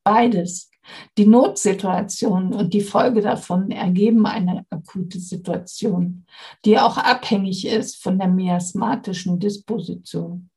Beides, 0.05 0.69
die 1.17 1.25
Notsituation 1.25 2.53
und 2.53 2.73
die 2.73 2.81
Folge 2.81 3.21
davon 3.21 3.71
ergeben 3.71 4.25
eine 4.25 4.65
akute 4.69 5.19
Situation, 5.19 6.25
die 6.63 6.77
auch 6.79 6.97
abhängig 6.97 7.67
ist 7.67 8.01
von 8.01 8.19
der 8.19 8.27
miasmatischen 8.27 9.39
Disposition. 9.39 10.49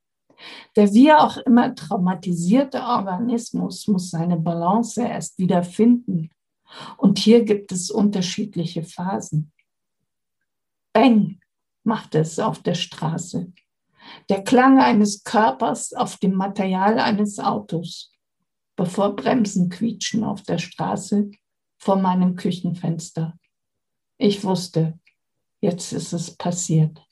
Der 0.76 0.92
wie 0.92 1.12
auch 1.12 1.36
immer 1.38 1.74
traumatisierte 1.74 2.80
Organismus 2.80 3.88
muss 3.88 4.10
seine 4.10 4.36
Balance 4.36 5.02
erst 5.02 5.38
wieder 5.38 5.62
finden. 5.64 6.30
Und 6.96 7.18
hier 7.18 7.44
gibt 7.44 7.72
es 7.72 7.90
unterschiedliche 7.90 8.84
Phasen. 8.84 9.52
Bang 10.92 11.40
macht 11.82 12.14
es 12.14 12.38
auf 12.38 12.62
der 12.62 12.74
Straße. 12.74 13.52
Der 14.28 14.44
Klang 14.44 14.78
eines 14.78 15.24
Körpers 15.24 15.92
auf 15.92 16.16
dem 16.18 16.34
Material 16.34 16.98
eines 16.98 17.38
Autos, 17.38 18.12
bevor 18.78 19.16
Bremsen 19.16 19.70
quietschen 19.70 20.22
auf 20.22 20.44
der 20.44 20.58
Straße 20.58 21.32
vor 21.78 21.96
meinem 21.96 22.36
Küchenfenster. 22.36 23.36
Ich 24.18 24.44
wusste, 24.44 25.00
jetzt 25.60 25.92
ist 25.92 26.12
es 26.12 26.36
passiert. 26.36 27.04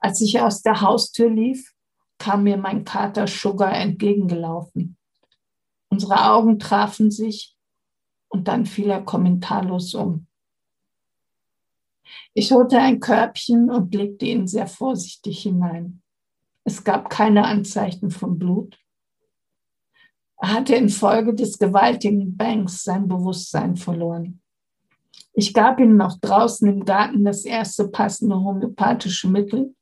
Als 0.00 0.22
ich 0.22 0.40
aus 0.40 0.62
der 0.62 0.80
Haustür 0.80 1.28
lief, 1.28 1.74
kam 2.16 2.44
mir 2.44 2.56
mein 2.56 2.86
Kater 2.86 3.26
Sugar 3.26 3.74
entgegengelaufen. 3.74 4.96
Unsere 5.90 6.32
Augen 6.32 6.58
trafen 6.58 7.10
sich 7.10 7.54
und 8.28 8.48
dann 8.48 8.64
fiel 8.64 8.88
er 8.88 9.04
kommentarlos 9.04 9.92
um. 9.92 10.26
Ich 12.32 12.50
holte 12.50 12.78
ein 12.78 13.00
Körbchen 13.00 13.68
und 13.68 13.94
legte 13.94 14.24
ihn 14.24 14.46
sehr 14.46 14.66
vorsichtig 14.66 15.42
hinein. 15.42 16.02
Es 16.64 16.82
gab 16.82 17.10
keine 17.10 17.44
Anzeichen 17.44 18.10
von 18.10 18.38
Blut. 18.38 18.78
Hatte 20.38 20.74
infolge 20.74 21.34
des 21.34 21.58
gewaltigen 21.58 22.36
Bangs 22.36 22.84
sein 22.84 23.08
Bewusstsein 23.08 23.76
verloren. 23.76 24.40
Ich 25.32 25.52
gab 25.52 25.80
ihm 25.80 25.96
noch 25.96 26.18
draußen 26.18 26.68
im 26.68 26.84
Garten 26.84 27.24
das 27.24 27.44
erste 27.44 27.88
passende 27.88 28.36
homöopathische 28.36 29.28
Mittel 29.28 29.74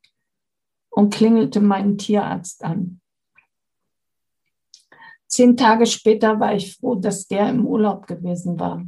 und 0.90 1.12
klingelte 1.12 1.60
meinen 1.60 1.98
Tierarzt 1.98 2.64
an. 2.64 3.00
Zehn 5.26 5.56
Tage 5.56 5.86
später 5.86 6.38
war 6.38 6.54
ich 6.54 6.76
froh, 6.76 6.94
dass 6.94 7.26
der 7.26 7.48
im 7.48 7.66
Urlaub 7.66 8.06
gewesen 8.06 8.58
war. 8.60 8.84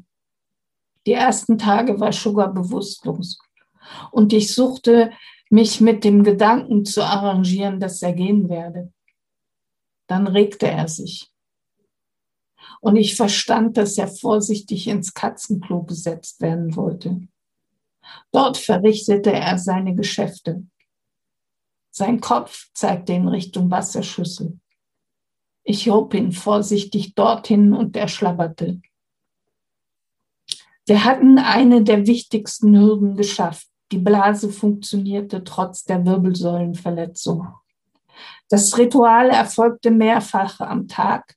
Die 1.07 1.13
ersten 1.13 1.59
Tage 1.59 1.99
war 1.99 2.13
Sugar 2.13 2.53
bewusstlos 2.53 3.39
und 4.11 4.33
ich 4.33 4.53
suchte 4.55 5.13
mich 5.51 5.81
mit 5.81 6.05
dem 6.05 6.25
Gedanken 6.25 6.85
zu 6.85 7.03
arrangieren, 7.03 7.81
dass 7.81 8.03
er 8.03 8.13
gehen 8.13 8.49
werde. 8.49 8.93
Dann 10.09 10.27
regte 10.27 10.69
er 10.69 10.89
sich. 10.89 11.33
Und 12.81 12.97
ich 12.97 13.17
verstand, 13.17 13.77
dass 13.77 13.99
er 13.99 14.09
vorsichtig 14.09 14.87
ins 14.89 15.15
Katzenklo 15.15 15.83
gesetzt 15.83 16.41
werden 16.41 16.77
wollte. 16.77 17.21
Dort 18.33 18.57
verrichtete 18.57 19.33
er 19.33 19.59
seine 19.59 19.95
Geschäfte. 19.95 20.65
Sein 21.91 22.21
Kopf 22.21 22.69
zeigte 22.75 23.15
in 23.15 23.27
Richtung 23.29 23.71
Wasserschüssel. 23.71 24.59
Ich 25.65 25.89
hob 25.89 26.15
ihn 26.15 26.31
vorsichtig 26.33 27.15
dorthin 27.15 27.73
und 27.73 27.97
er 27.97 28.09
schlabberte. 28.09 28.81
Wir 30.87 31.05
hatten 31.05 31.39
eine 31.39 31.83
der 31.83 32.07
wichtigsten 32.07 32.79
Hürden 32.79 33.17
geschafft. 33.17 33.67
Die 33.93 33.99
Blase 33.99 34.51
funktionierte 34.51 35.43
trotz 35.43 35.85
der 35.85 36.05
Wirbelsäulenverletzung. 36.05 37.49
Das 38.49 38.77
Ritual 38.79 39.31
erfolgte 39.31 39.91
mehrfach 39.91 40.61
am 40.61 40.87
Tag. 40.87 41.36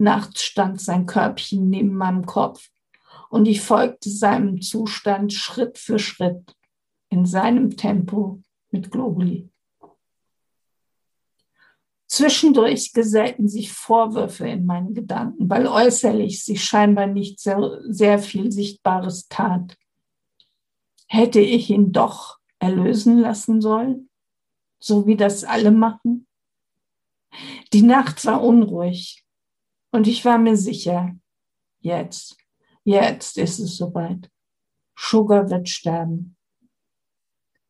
Nachts 0.00 0.42
stand 0.42 0.80
sein 0.80 1.04
Körbchen 1.04 1.68
neben 1.68 1.94
meinem 1.94 2.24
Kopf 2.24 2.70
und 3.28 3.46
ich 3.46 3.60
folgte 3.60 4.08
seinem 4.08 4.62
Zustand 4.62 5.32
Schritt 5.34 5.76
für 5.76 5.98
Schritt 5.98 6.56
in 7.10 7.26
seinem 7.26 7.76
Tempo 7.76 8.40
mit 8.70 8.90
Globuli. 8.90 9.50
Zwischendurch 12.06 12.94
gesellten 12.94 13.46
sich 13.46 13.72
Vorwürfe 13.72 14.48
in 14.48 14.64
meinen 14.64 14.94
Gedanken, 14.94 15.50
weil 15.50 15.66
äußerlich 15.66 16.42
sich 16.44 16.64
scheinbar 16.64 17.06
nicht 17.06 17.38
sehr, 17.38 17.82
sehr 17.84 18.18
viel 18.18 18.50
Sichtbares 18.50 19.28
tat. 19.28 19.76
Hätte 21.08 21.40
ich 21.40 21.68
ihn 21.68 21.92
doch 21.92 22.38
erlösen 22.58 23.18
lassen 23.18 23.60
sollen, 23.60 24.08
so 24.78 25.06
wie 25.06 25.16
das 25.16 25.44
alle 25.44 25.70
machen? 25.70 26.26
Die 27.74 27.82
Nacht 27.82 28.24
war 28.24 28.42
unruhig 28.42 29.26
und 29.90 30.06
ich 30.06 30.24
war 30.24 30.38
mir 30.38 30.56
sicher, 30.56 31.14
jetzt, 31.80 32.36
jetzt 32.84 33.38
ist 33.38 33.58
es 33.58 33.76
soweit. 33.76 34.30
Sugar 34.96 35.50
wird 35.50 35.68
sterben. 35.68 36.36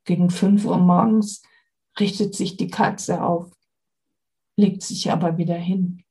Gegen 0.04 0.30
fünf 0.30 0.64
Uhr 0.64 0.78
morgens 0.78 1.42
richtet 1.98 2.34
sich 2.34 2.56
die 2.56 2.68
Katze 2.68 3.22
auf 3.22 3.50
legt 4.60 4.82
sich 4.82 5.10
aber 5.10 5.38
wieder 5.38 5.56
hin. 5.56 6.04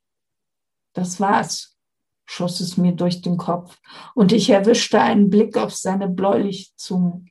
Das 0.93 1.19
war's, 1.19 1.77
schoss 2.25 2.59
es 2.59 2.77
mir 2.77 2.93
durch 2.93 3.21
den 3.21 3.37
Kopf, 3.37 3.79
und 4.15 4.31
ich 4.31 4.49
erwischte 4.49 4.99
einen 4.99 5.29
Blick 5.29 5.55
auf 5.55 5.73
seine 5.73 6.09
bläuliche 6.09 6.75
Zunge, 6.75 7.25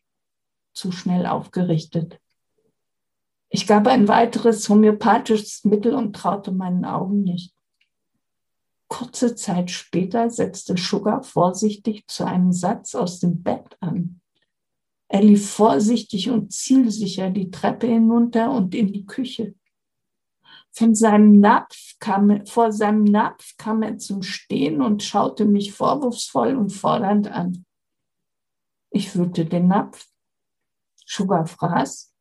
zu 0.72 0.92
schnell 0.92 1.26
aufgerichtet. 1.26 2.20
Ich 3.50 3.66
gab 3.66 3.86
ein 3.86 4.08
weiteres 4.08 4.68
homöopathisches 4.68 5.64
Mittel 5.64 5.94
und 5.94 6.14
traute 6.14 6.52
meinen 6.52 6.84
Augen 6.84 7.22
nicht. 7.22 7.54
Kurze 8.88 9.34
Zeit 9.34 9.70
später 9.70 10.30
setzte 10.30 10.76
Sugar 10.76 11.22
vorsichtig 11.22 12.06
zu 12.06 12.24
einem 12.24 12.52
Satz 12.52 12.94
aus 12.94 13.20
dem 13.20 13.42
Bett 13.42 13.76
an. 13.80 14.20
Er 15.08 15.22
lief 15.22 15.50
vorsichtig 15.50 16.30
und 16.30 16.52
zielsicher 16.52 17.30
die 17.30 17.50
Treppe 17.50 17.86
hinunter 17.86 18.50
und 18.50 18.74
in 18.74 18.92
die 18.92 19.06
Küche. 19.06 19.54
Von 20.70 20.94
seinem 20.94 21.40
Napf 21.40 21.96
kam, 21.98 22.46
vor 22.46 22.72
seinem 22.72 23.04
Napf 23.04 23.56
kam 23.56 23.82
er 23.82 23.98
zum 23.98 24.22
Stehen 24.22 24.82
und 24.82 25.02
schaute 25.02 25.44
mich 25.44 25.72
vorwurfsvoll 25.72 26.56
und 26.56 26.70
fordernd 26.70 27.28
an. 27.28 27.64
Ich 28.90 29.10
fühlte 29.10 29.44
den 29.44 29.68
Napf. 29.68 30.06
Sugar 31.06 31.46
fraß 31.46 32.12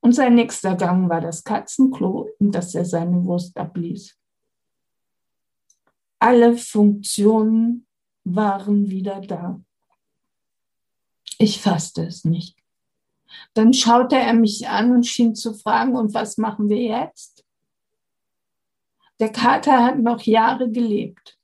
und 0.00 0.12
sein 0.12 0.34
nächster 0.34 0.76
Gang 0.76 1.08
war 1.08 1.20
das 1.20 1.44
Katzenklo, 1.44 2.28
in 2.38 2.52
das 2.52 2.74
er 2.74 2.84
seine 2.84 3.24
Wurst 3.24 3.56
abließ. 3.56 4.19
Alle 6.20 6.56
Funktionen 6.56 7.86
waren 8.24 8.90
wieder 8.90 9.20
da. 9.22 9.60
Ich 11.38 11.60
fasste 11.60 12.04
es 12.04 12.24
nicht. 12.24 12.58
Dann 13.54 13.72
schaute 13.72 14.16
er 14.16 14.34
mich 14.34 14.68
an 14.68 14.92
und 14.92 15.06
schien 15.06 15.34
zu 15.34 15.54
fragen, 15.54 15.96
und 15.96 16.12
was 16.12 16.36
machen 16.36 16.68
wir 16.68 16.80
jetzt? 16.80 17.44
Der 19.18 19.32
Kater 19.32 19.82
hat 19.82 19.98
noch 19.98 20.22
Jahre 20.22 20.70
gelebt. 20.70 21.38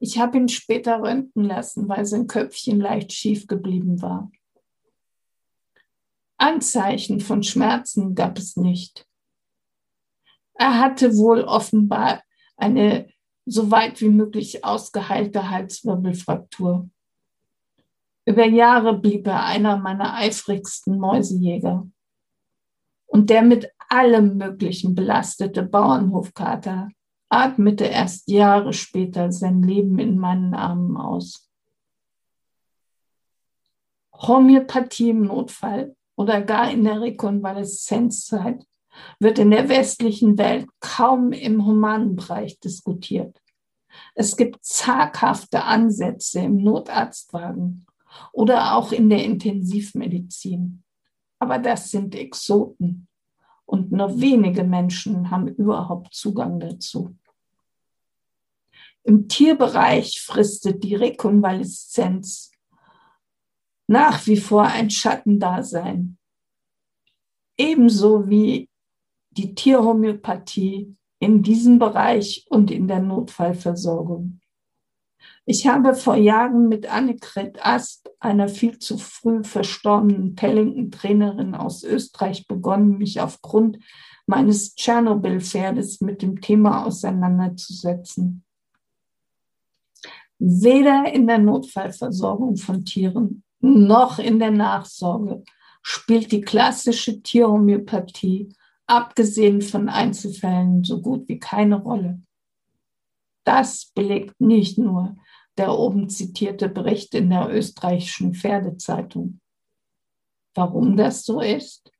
Ich 0.00 0.18
habe 0.18 0.38
ihn 0.38 0.48
später 0.48 1.00
röntgen 1.00 1.44
lassen, 1.44 1.88
weil 1.88 2.04
sein 2.06 2.26
Köpfchen 2.26 2.80
leicht 2.80 3.12
schief 3.12 3.46
geblieben 3.46 4.02
war. 4.02 4.32
Anzeichen 6.38 7.20
von 7.20 7.44
Schmerzen 7.44 8.16
gab 8.16 8.36
es 8.36 8.56
nicht. 8.56 9.06
Er 10.54 10.80
hatte 10.80 11.16
wohl 11.16 11.42
offenbar 11.42 12.22
eine 12.56 13.08
so 13.46 13.70
weit 13.70 14.00
wie 14.00 14.08
möglich 14.08 14.64
ausgeheilte 14.64 15.48
Halswirbelfraktur. 15.48 16.90
Über 18.26 18.44
Jahre 18.44 18.98
blieb 18.98 19.26
er 19.28 19.44
einer 19.44 19.76
meiner 19.76 20.14
eifrigsten 20.14 20.98
Mäusejäger 20.98 21.86
und 23.06 23.30
der 23.30 23.42
mit 23.42 23.70
allem 23.88 24.36
Möglichen 24.36 24.96
belastete 24.96 25.62
Bauernhofkater 25.62 26.88
atmete 27.28 27.84
erst 27.84 28.28
Jahre 28.28 28.72
später 28.72 29.30
sein 29.30 29.62
Leben 29.62 29.98
in 30.00 30.18
meinen 30.18 30.54
Armen 30.54 30.96
aus. 30.96 31.48
Homöopathie 34.12 35.10
im 35.10 35.22
Notfall 35.26 35.94
oder 36.16 36.40
gar 36.40 36.70
in 36.70 36.84
der 36.84 37.00
Rekonvaleszenzzeit 37.00 38.66
wird 39.18 39.38
in 39.38 39.50
der 39.50 39.68
westlichen 39.68 40.38
Welt 40.38 40.68
kaum 40.80 41.32
im 41.32 41.64
humanen 41.64 42.16
Bereich 42.16 42.58
diskutiert. 42.60 43.40
Es 44.14 44.36
gibt 44.36 44.64
zaghafte 44.64 45.64
Ansätze 45.64 46.40
im 46.40 46.56
Notarztwagen 46.56 47.86
oder 48.32 48.76
auch 48.76 48.92
in 48.92 49.08
der 49.10 49.24
Intensivmedizin. 49.24 50.82
Aber 51.38 51.58
das 51.58 51.90
sind 51.90 52.14
Exoten 52.14 53.08
und 53.66 53.92
nur 53.92 54.20
wenige 54.20 54.64
Menschen 54.64 55.30
haben 55.30 55.48
überhaupt 55.48 56.14
Zugang 56.14 56.60
dazu. 56.60 57.14
Im 59.02 59.28
Tierbereich 59.28 60.20
fristet 60.20 60.82
die 60.82 60.94
Rekonvaleszenz 60.94 62.50
nach 63.86 64.26
wie 64.26 64.36
vor 64.36 64.64
ein 64.64 64.90
Schattendasein. 64.90 66.18
Ebenso 67.56 68.28
wie 68.28 68.68
die 69.36 69.54
Tierhomöopathie 69.54 70.96
in 71.18 71.42
diesem 71.42 71.78
Bereich 71.78 72.46
und 72.48 72.70
in 72.70 72.88
der 72.88 73.00
Notfallversorgung. 73.00 74.40
Ich 75.44 75.66
habe 75.66 75.94
vor 75.94 76.16
Jahren 76.16 76.68
mit 76.68 76.92
Annegret 76.92 77.64
Asp, 77.64 78.08
einer 78.18 78.48
viel 78.48 78.78
zu 78.78 78.98
früh 78.98 79.44
verstorbenen 79.44 80.34
Pellington-Trainerin 80.34 81.54
aus 81.54 81.84
Österreich, 81.84 82.46
begonnen, 82.48 82.98
mich 82.98 83.20
aufgrund 83.20 83.78
meines 84.26 84.74
Tschernobyl-Pferdes 84.74 86.00
mit 86.00 86.22
dem 86.22 86.40
Thema 86.40 86.84
auseinanderzusetzen. 86.84 88.44
Weder 90.38 91.12
in 91.12 91.26
der 91.26 91.38
Notfallversorgung 91.38 92.56
von 92.56 92.84
Tieren 92.84 93.44
noch 93.60 94.18
in 94.18 94.38
der 94.38 94.50
Nachsorge 94.50 95.44
spielt 95.82 96.32
die 96.32 96.40
klassische 96.40 97.22
Tierhomöopathie, 97.22 98.48
abgesehen 98.86 99.62
von 99.62 99.88
Einzelfällen, 99.88 100.84
so 100.84 101.00
gut 101.00 101.28
wie 101.28 101.38
keine 101.38 101.76
Rolle. 101.82 102.22
Das 103.44 103.92
belegt 103.94 104.40
nicht 104.40 104.78
nur 104.78 105.16
der 105.56 105.72
oben 105.72 106.08
zitierte 106.08 106.68
Bericht 106.68 107.14
in 107.14 107.30
der 107.30 107.48
österreichischen 107.50 108.34
Pferdezeitung. 108.34 109.40
Warum 110.54 110.96
das 110.96 111.24
so 111.24 111.40
ist? 111.40 111.90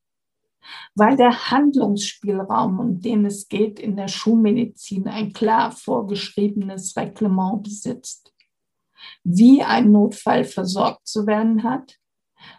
Weil 0.94 1.16
der 1.16 1.50
Handlungsspielraum, 1.50 2.80
um 2.80 3.00
den 3.00 3.24
es 3.24 3.48
geht, 3.48 3.78
in 3.78 3.96
der 3.96 4.08
Schulmedizin 4.08 5.06
ein 5.08 5.32
klar 5.32 5.70
vorgeschriebenes 5.70 6.96
Reglement 6.96 7.62
besitzt. 7.62 8.34
Wie 9.22 9.62
ein 9.62 9.92
Notfall 9.92 10.44
versorgt 10.44 11.06
zu 11.06 11.26
werden 11.26 11.62
hat, 11.62 11.98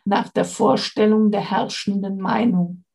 nach 0.05 0.29
der 0.29 0.45
Vorstellung 0.45 1.31
der 1.31 1.41
herrschenden 1.41 2.17
Meinung. 2.17 2.85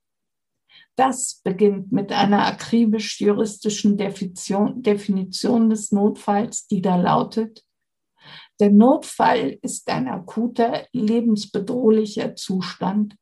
Das 0.96 1.40
beginnt 1.42 1.90
mit 1.90 2.12
einer 2.12 2.46
akribisch-juristischen 2.46 3.96
Definition 3.96 5.70
des 5.70 5.92
Notfalls, 5.92 6.66
die 6.66 6.83
da 6.83 6.96
lautet, 6.96 7.64
der 8.61 8.70
Notfall 8.70 9.59
ist 9.62 9.88
ein 9.90 10.07
akuter, 10.07 10.87
lebensbedrohlicher 10.92 12.37
Zustand 12.37 13.16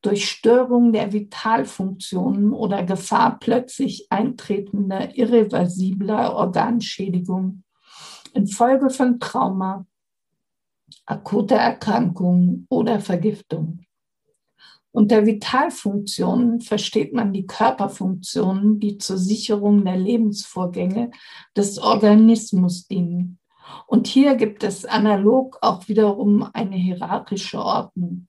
durch 0.00 0.28
Störung 0.30 0.92
der 0.92 1.12
Vitalfunktionen 1.12 2.52
oder 2.52 2.82
Gefahr 2.82 3.38
plötzlich 3.38 4.06
eintretender, 4.10 5.14
irreversibler 5.14 6.34
Organschädigung 6.34 7.62
infolge 8.32 8.90
von 8.90 9.20
Trauma, 9.20 9.86
akuter 11.04 11.56
Erkrankung 11.56 12.66
oder 12.70 13.00
Vergiftung. 13.00 13.85
Unter 14.96 15.26
Vitalfunktionen 15.26 16.62
versteht 16.62 17.12
man 17.12 17.34
die 17.34 17.44
Körperfunktionen, 17.44 18.80
die 18.80 18.96
zur 18.96 19.18
Sicherung 19.18 19.84
der 19.84 19.98
Lebensvorgänge 19.98 21.10
des 21.54 21.78
Organismus 21.78 22.86
dienen. 22.86 23.38
Und 23.86 24.06
hier 24.06 24.36
gibt 24.36 24.64
es 24.64 24.86
analog 24.86 25.58
auch 25.60 25.86
wiederum 25.88 26.48
eine 26.54 26.76
hierarchische 26.76 27.62
Ordnung. 27.62 28.26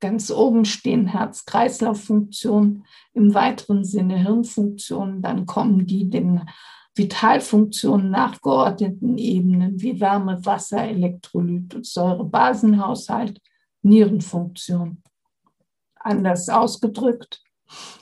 Ganz 0.00 0.32
oben 0.32 0.64
stehen 0.64 1.06
Herz-Kreislauf-Funktionen, 1.06 2.84
im 3.12 3.32
weiteren 3.32 3.84
Sinne 3.84 4.18
Hirnfunktionen, 4.18 5.22
dann 5.22 5.46
kommen 5.46 5.86
die 5.86 6.10
den 6.10 6.40
Vitalfunktionen 6.96 8.10
nachgeordneten 8.10 9.18
Ebenen 9.18 9.80
wie 9.80 10.00
Wärme, 10.00 10.44
Wasser, 10.44 10.82
Elektrolyt 10.82 11.76
und 11.76 11.86
Säure-Basenhaushalt, 11.86 13.38
Nierenfunktion. 13.82 15.00
Anders 16.00 16.48
ausgedrückt, 16.48 17.42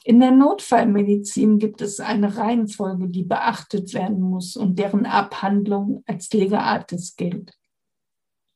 in 0.05 0.21
der 0.21 0.31
Notfallmedizin 0.31 1.59
gibt 1.59 1.81
es 1.81 1.99
eine 1.99 2.37
Reihenfolge, 2.37 3.09
die 3.09 3.25
beachtet 3.25 3.95
werden 3.95 4.21
muss 4.21 4.57
und 4.57 4.79
deren 4.79 5.07
Abhandlung 5.07 6.05
als 6.07 6.33
Lega 6.33 6.61
Artis 6.61 7.17
gilt. 7.17 7.53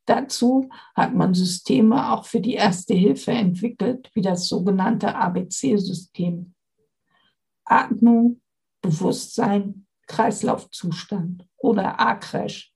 Dazu 0.07 0.69
hat 0.95 1.15
man 1.15 1.35
Systeme 1.35 2.13
auch 2.13 2.25
für 2.25 2.41
die 2.41 2.55
Erste 2.55 2.95
Hilfe 2.95 3.33
entwickelt, 3.33 4.11
wie 4.15 4.23
das 4.23 4.49
sogenannte 4.49 5.15
ABC-System. 5.15 6.55
Atmung, 7.65 8.41
Bewusstsein, 8.81 9.87
Kreislaufzustand 10.07 11.47
oder 11.57 12.01
A-Crash. 12.01 12.73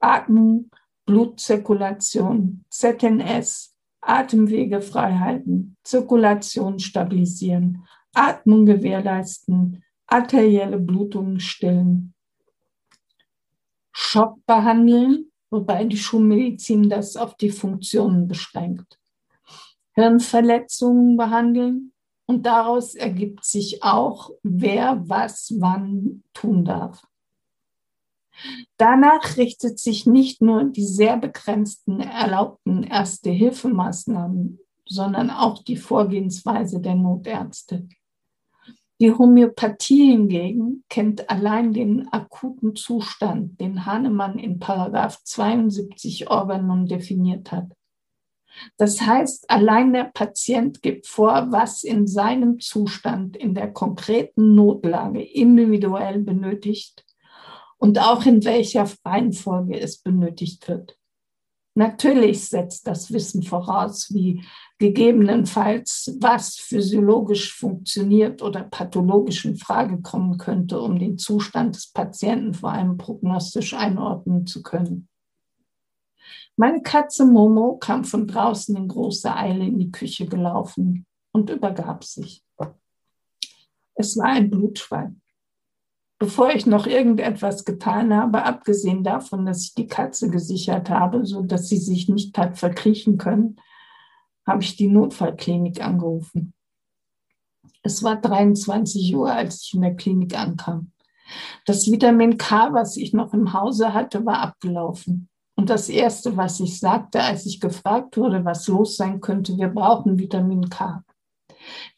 Atmung, 0.00 0.70
Blutzirkulation, 1.06 2.64
ZNS, 2.68 3.74
Atemwege 4.00 4.80
frei 4.80 5.14
halten, 5.18 5.76
Zirkulation 5.82 6.78
stabilisieren, 6.78 7.84
Atmung 8.14 8.66
gewährleisten, 8.66 9.82
arterielle 10.06 10.78
Blutungen 10.78 11.40
stillen. 11.40 12.14
Schock 13.92 14.44
behandeln, 14.46 15.30
wobei 15.50 15.84
die 15.84 15.96
Schulmedizin 15.96 16.88
das 16.88 17.16
auf 17.16 17.36
die 17.36 17.50
Funktionen 17.50 18.28
beschränkt. 18.28 18.98
Hirnverletzungen 19.92 21.16
behandeln 21.16 21.92
und 22.26 22.46
daraus 22.46 22.94
ergibt 22.94 23.44
sich 23.44 23.82
auch, 23.82 24.30
wer 24.42 25.08
was 25.08 25.54
wann 25.58 26.22
tun 26.34 26.64
darf. 26.64 27.07
Danach 28.76 29.36
richtet 29.36 29.78
sich 29.78 30.06
nicht 30.06 30.40
nur 30.40 30.64
die 30.64 30.84
sehr 30.84 31.16
begrenzten 31.16 32.00
erlaubten 32.00 32.82
Erste-Hilfemaßnahmen, 32.82 34.58
sondern 34.86 35.30
auch 35.30 35.62
die 35.62 35.76
Vorgehensweise 35.76 36.80
der 36.80 36.94
Notärzte. 36.94 37.88
Die 39.00 39.12
Homöopathie 39.12 40.10
hingegen 40.10 40.84
kennt 40.88 41.30
allein 41.30 41.72
den 41.72 42.08
akuten 42.08 42.74
Zustand, 42.74 43.60
den 43.60 43.86
Hahnemann 43.86 44.38
in 44.38 44.58
Paragraph 44.58 45.22
72 45.22 46.28
Organon 46.30 46.86
definiert 46.86 47.52
hat. 47.52 47.72
Das 48.76 49.00
heißt, 49.00 49.50
allein 49.50 49.92
der 49.92 50.10
Patient 50.12 50.82
gibt 50.82 51.06
vor, 51.06 51.46
was 51.50 51.84
in 51.84 52.08
seinem 52.08 52.58
Zustand 52.58 53.36
in 53.36 53.54
der 53.54 53.72
konkreten 53.72 54.56
Notlage 54.56 55.22
individuell 55.22 56.18
benötigt 56.18 57.04
und 57.78 57.98
auch 57.98 58.26
in 58.26 58.44
welcher 58.44 58.88
Reihenfolge 59.04 59.80
es 59.80 59.98
benötigt 59.98 60.68
wird. 60.68 60.98
Natürlich 61.74 62.48
setzt 62.48 62.88
das 62.88 63.12
Wissen 63.12 63.44
voraus, 63.44 64.12
wie 64.12 64.44
gegebenenfalls 64.78 66.16
was 66.20 66.56
physiologisch 66.56 67.54
funktioniert 67.54 68.42
oder 68.42 68.64
pathologisch 68.64 69.44
in 69.44 69.56
Frage 69.56 70.02
kommen 70.02 70.38
könnte, 70.38 70.80
um 70.80 70.98
den 70.98 71.18
Zustand 71.18 71.76
des 71.76 71.92
Patienten 71.92 72.52
vor 72.52 72.72
allem 72.72 72.96
prognostisch 72.96 73.74
einordnen 73.74 74.44
zu 74.44 74.64
können. 74.64 75.08
Meine 76.56 76.82
Katze 76.82 77.24
Momo 77.24 77.76
kam 77.76 78.02
von 78.04 78.26
draußen 78.26 78.74
in 78.74 78.88
großer 78.88 79.36
Eile 79.36 79.64
in 79.64 79.78
die 79.78 79.92
Küche 79.92 80.26
gelaufen 80.26 81.06
und 81.30 81.48
übergab 81.48 82.02
sich. 82.02 82.42
Es 83.94 84.16
war 84.16 84.26
ein 84.26 84.50
Blutschwein 84.50 85.20
bevor 86.18 86.50
ich 86.50 86.66
noch 86.66 86.86
irgendetwas 86.86 87.64
getan 87.64 88.12
habe, 88.14 88.42
abgesehen 88.44 89.04
davon, 89.04 89.46
dass 89.46 89.64
ich 89.64 89.74
die 89.74 89.86
Katze 89.86 90.30
gesichert 90.30 90.90
habe, 90.90 91.24
so 91.24 91.42
dass 91.42 91.68
sie 91.68 91.76
sich 91.76 92.08
nicht 92.08 92.36
hat 92.36 92.58
verkriechen 92.58 93.18
können, 93.18 93.56
habe 94.46 94.62
ich 94.62 94.76
die 94.76 94.88
Notfallklinik 94.88 95.84
angerufen. 95.84 96.54
Es 97.82 98.02
war 98.02 98.16
23 98.16 99.14
Uhr, 99.14 99.32
als 99.32 99.62
ich 99.62 99.74
in 99.74 99.82
der 99.82 99.94
Klinik 99.94 100.36
ankam. 100.36 100.92
Das 101.66 101.90
Vitamin 101.90 102.38
K, 102.38 102.72
was 102.72 102.96
ich 102.96 103.12
noch 103.12 103.32
im 103.34 103.52
Hause 103.52 103.92
hatte, 103.92 104.24
war 104.26 104.40
abgelaufen. 104.40 105.28
Und 105.54 105.70
das 105.70 105.88
Erste, 105.88 106.36
was 106.36 106.60
ich 106.60 106.78
sagte, 106.78 107.22
als 107.22 107.44
ich 107.44 107.60
gefragt 107.60 108.16
wurde, 108.16 108.44
was 108.44 108.66
los 108.68 108.96
sein 108.96 109.20
könnte, 109.20 109.56
wir 109.56 109.68
brauchen 109.68 110.18
Vitamin 110.18 110.68
K. 110.68 111.04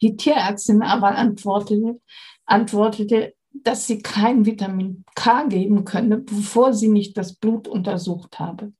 Die 0.01 0.17
Tierärztin 0.17 0.81
aber 0.81 1.15
antwortete, 1.15 2.01
antwortete 2.45 3.33
dass 3.53 3.87
sie 3.87 3.99
kein 3.99 4.45
Vitamin 4.45 5.03
K 5.15 5.43
geben 5.45 5.85
könne, 5.85 6.17
bevor 6.17 6.73
sie 6.73 6.87
nicht 6.87 7.17
das 7.17 7.33
Blut 7.33 7.67
untersucht 7.67 8.39
habe. 8.39 8.73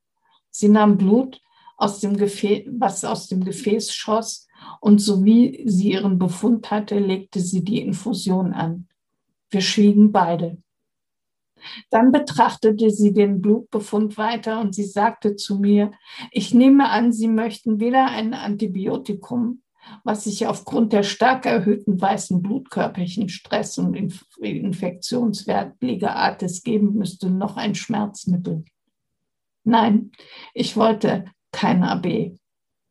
Sie 0.49 0.69
nahm 0.69 0.97
Blut, 0.97 1.41
aus 1.77 1.99
dem 1.99 2.15
Gefäß, 2.15 2.67
was 2.73 3.03
aus 3.03 3.27
dem 3.27 3.43
Gefäß 3.43 3.91
schoss, 3.91 4.47
und 4.79 4.99
so 4.99 5.25
wie 5.25 5.63
sie 5.65 5.93
ihren 5.93 6.19
Befund 6.19 6.69
hatte, 6.69 6.99
legte 6.99 7.39
sie 7.39 7.63
die 7.63 7.81
Infusion 7.81 8.53
an. 8.53 8.87
Wir 9.49 9.61
schwiegen 9.61 10.11
beide. 10.11 10.57
Dann 11.89 12.11
betrachtete 12.11 12.91
sie 12.91 13.13
den 13.13 13.41
Blutbefund 13.41 14.17
weiter 14.17 14.61
und 14.61 14.75
sie 14.75 14.83
sagte 14.83 15.35
zu 15.35 15.57
mir, 15.57 15.91
ich 16.31 16.53
nehme 16.53 16.89
an, 16.89 17.11
Sie 17.11 17.27
möchten 17.27 17.79
weder 17.79 18.05
ein 18.05 18.33
Antibiotikum 18.33 19.61
was 20.03 20.23
sich 20.23 20.47
aufgrund 20.47 20.93
der 20.93 21.03
stark 21.03 21.45
erhöhten 21.45 21.99
weißen 21.99 22.41
Blutkörperchen, 22.41 23.29
Stress 23.29 23.77
und 23.77 23.95
Infektionswert 24.41 25.81
Ligaartes 25.81 26.63
geben 26.63 26.93
müsste, 26.93 27.29
noch 27.29 27.57
ein 27.57 27.75
Schmerzmittel. 27.75 28.65
Nein, 29.63 30.11
ich 30.53 30.75
wollte 30.75 31.25
kein 31.51 31.83
AB, 31.83 32.37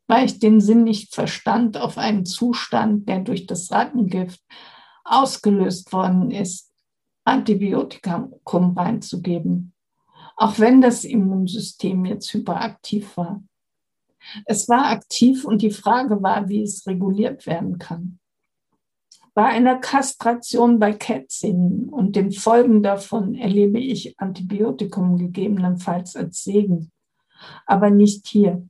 weil 0.06 0.26
ich 0.26 0.38
den 0.38 0.60
Sinn 0.60 0.84
nicht 0.84 1.14
verstand 1.14 1.76
auf 1.76 1.98
einen 1.98 2.26
Zustand, 2.26 3.08
der 3.08 3.20
durch 3.20 3.46
das 3.46 3.70
Rattengift 3.72 4.40
ausgelöst 5.04 5.92
worden 5.92 6.30
ist, 6.30 6.72
Antibiotikum 7.24 8.76
reinzugeben, 8.76 9.72
auch 10.36 10.58
wenn 10.58 10.80
das 10.80 11.04
Immunsystem 11.04 12.04
jetzt 12.04 12.32
hyperaktiv 12.32 13.16
war. 13.16 13.42
Es 14.44 14.68
war 14.68 14.90
aktiv 14.90 15.44
und 15.44 15.62
die 15.62 15.70
Frage 15.70 16.22
war, 16.22 16.48
wie 16.48 16.62
es 16.62 16.86
reguliert 16.86 17.46
werden 17.46 17.78
kann. 17.78 18.18
Bei 19.34 19.44
einer 19.44 19.78
Kastration 19.78 20.78
bei 20.78 20.92
Kätzchen 20.92 21.88
und 21.88 22.16
den 22.16 22.32
Folgen 22.32 22.82
davon 22.82 23.34
erlebe 23.34 23.78
ich 23.78 24.18
Antibiotikum 24.18 25.16
gegebenenfalls 25.16 26.16
als 26.16 26.42
Segen, 26.42 26.90
aber 27.64 27.90
nicht 27.90 28.26
hier. 28.26 28.68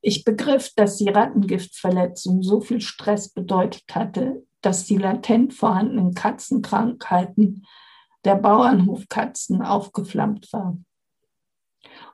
Ich 0.00 0.24
begriff, 0.24 0.72
dass 0.74 0.96
die 0.96 1.08
Rattengiftverletzung 1.08 2.42
so 2.42 2.60
viel 2.60 2.80
Stress 2.80 3.28
bedeutet 3.28 3.84
hatte, 3.92 4.44
dass 4.60 4.84
die 4.84 4.96
latent 4.96 5.54
vorhandenen 5.54 6.12
Katzenkrankheiten 6.12 7.64
der 8.24 8.34
Bauernhofkatzen 8.34 9.62
aufgeflammt 9.62 10.52
war. 10.52 10.76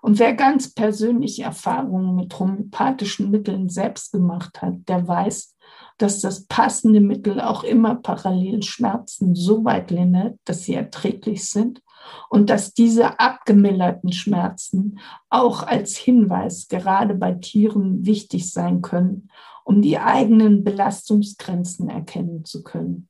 Und 0.03 0.19
wer 0.19 0.35
ganz 0.35 0.75
persönliche 0.75 1.45
Erfahrungen 1.45 2.17
mit 2.17 2.37
homöopathischen 2.37 3.31
Mitteln 3.31 3.69
selbst 3.69 4.11
gemacht 4.11 4.61
hat, 4.61 4.75
der 4.89 5.07
weiß, 5.07 5.57
dass 5.97 6.21
das 6.21 6.47
passende 6.47 7.01
Mittel 7.01 7.41
auch 7.41 7.63
immer 7.63 7.95
parallel 7.95 8.65
Schmerzen 8.65 9.37
so 9.37 9.65
weit 9.65 9.93
lindert, 9.93 10.37
dass 10.45 10.65
sie 10.65 10.75
erträglich 10.75 11.49
sind 11.49 11.81
und 12.29 12.51
dass 12.51 12.75
diese 12.75 13.21
abgemilderten 13.21 14.13
Schmerzen 14.13 14.99
auch 15.31 15.63
als 15.63 15.97
Hinweis 15.97 16.67
gerade 16.67 17.15
bei 17.15 17.35
Tieren 17.35 18.05
wichtig 18.05 18.51
sein 18.51 18.83
können, 18.83 19.31
um 19.65 19.83
die 19.83 19.99
eigenen 19.99 20.65
Belastungsgrenzen 20.65 21.89
erkennen 21.89 22.45
zu 22.45 22.65
können. 22.65 23.09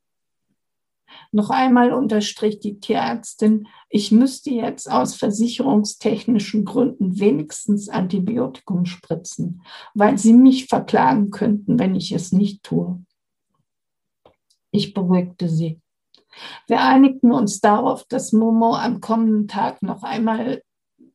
Noch 1.31 1.51
einmal 1.51 1.93
unterstrich 1.93 2.61
die 2.61 2.81
Tierärztin, 2.81 3.67
ich 3.89 4.13
müsste 4.13 4.51
jetzt 4.51 4.91
aus 4.91 5.15
versicherungstechnischen 5.15 6.65
Gründen 6.65 7.19
wenigstens 7.19 7.89
Antibiotikum 7.89 8.85
spritzen, 8.85 9.63
weil 9.95 10.19
sie 10.19 10.33
mich 10.35 10.67
verklagen 10.67 11.31
könnten, 11.31 11.79
wenn 11.79 11.95
ich 11.95 12.13
es 12.13 12.33
nicht 12.33 12.63
tue. 12.63 13.03
Ich 14.71 14.95
beruhigte 14.95 15.49
sie. 15.49 15.81
Wir 16.67 16.81
einigten 16.81 17.33
uns 17.33 17.61
darauf, 17.61 18.05
dass 18.05 18.33
Momo 18.33 18.75
am 18.75 19.01
kommenden 19.01 19.49
Tag 19.49 19.83
noch 19.83 20.03
einmal 20.03 20.63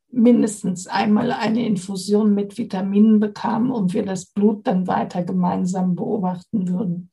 mindestens 0.10 0.88
einmal 0.88 1.32
eine 1.32 1.66
Infusion 1.66 2.34
mit 2.34 2.58
Vitaminen 2.58 3.20
bekam 3.20 3.72
und 3.72 3.94
wir 3.94 4.06
das 4.06 4.28
Blut 4.28 4.66
dann 4.66 4.88
weiter 4.88 5.24
gemeinsam 5.24 5.96
beobachten 5.96 6.68
würden. 6.68 7.12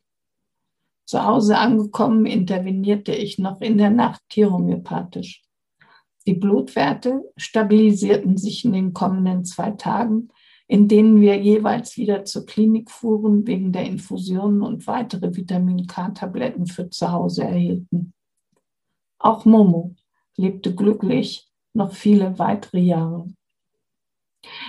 Zu 1.06 1.24
Hause 1.24 1.58
angekommen, 1.58 2.26
intervenierte 2.26 3.12
ich 3.12 3.38
noch 3.38 3.60
in 3.60 3.78
der 3.78 3.90
Nacht 3.90 4.22
tierhomöopathisch. 4.30 5.42
Die 6.26 6.34
Blutwerte 6.34 7.22
stabilisierten 7.36 8.38
sich 8.38 8.64
in 8.64 8.72
den 8.72 8.94
kommenden 8.94 9.44
zwei 9.44 9.72
Tagen, 9.72 10.28
in 10.66 10.88
denen 10.88 11.20
wir 11.20 11.36
jeweils 11.36 11.98
wieder 11.98 12.24
zur 12.24 12.46
Klinik 12.46 12.90
fuhren, 12.90 13.46
wegen 13.46 13.72
der 13.72 13.84
Infusionen 13.84 14.62
und 14.62 14.86
weitere 14.86 15.36
Vitamin 15.36 15.86
K-Tabletten 15.86 16.66
für 16.66 16.88
zu 16.88 17.12
Hause 17.12 17.44
erhielten. 17.44 18.14
Auch 19.18 19.44
Momo 19.44 19.94
lebte 20.36 20.74
glücklich 20.74 21.48
noch 21.74 21.92
viele 21.92 22.38
weitere 22.38 22.80
Jahre. 22.80 23.26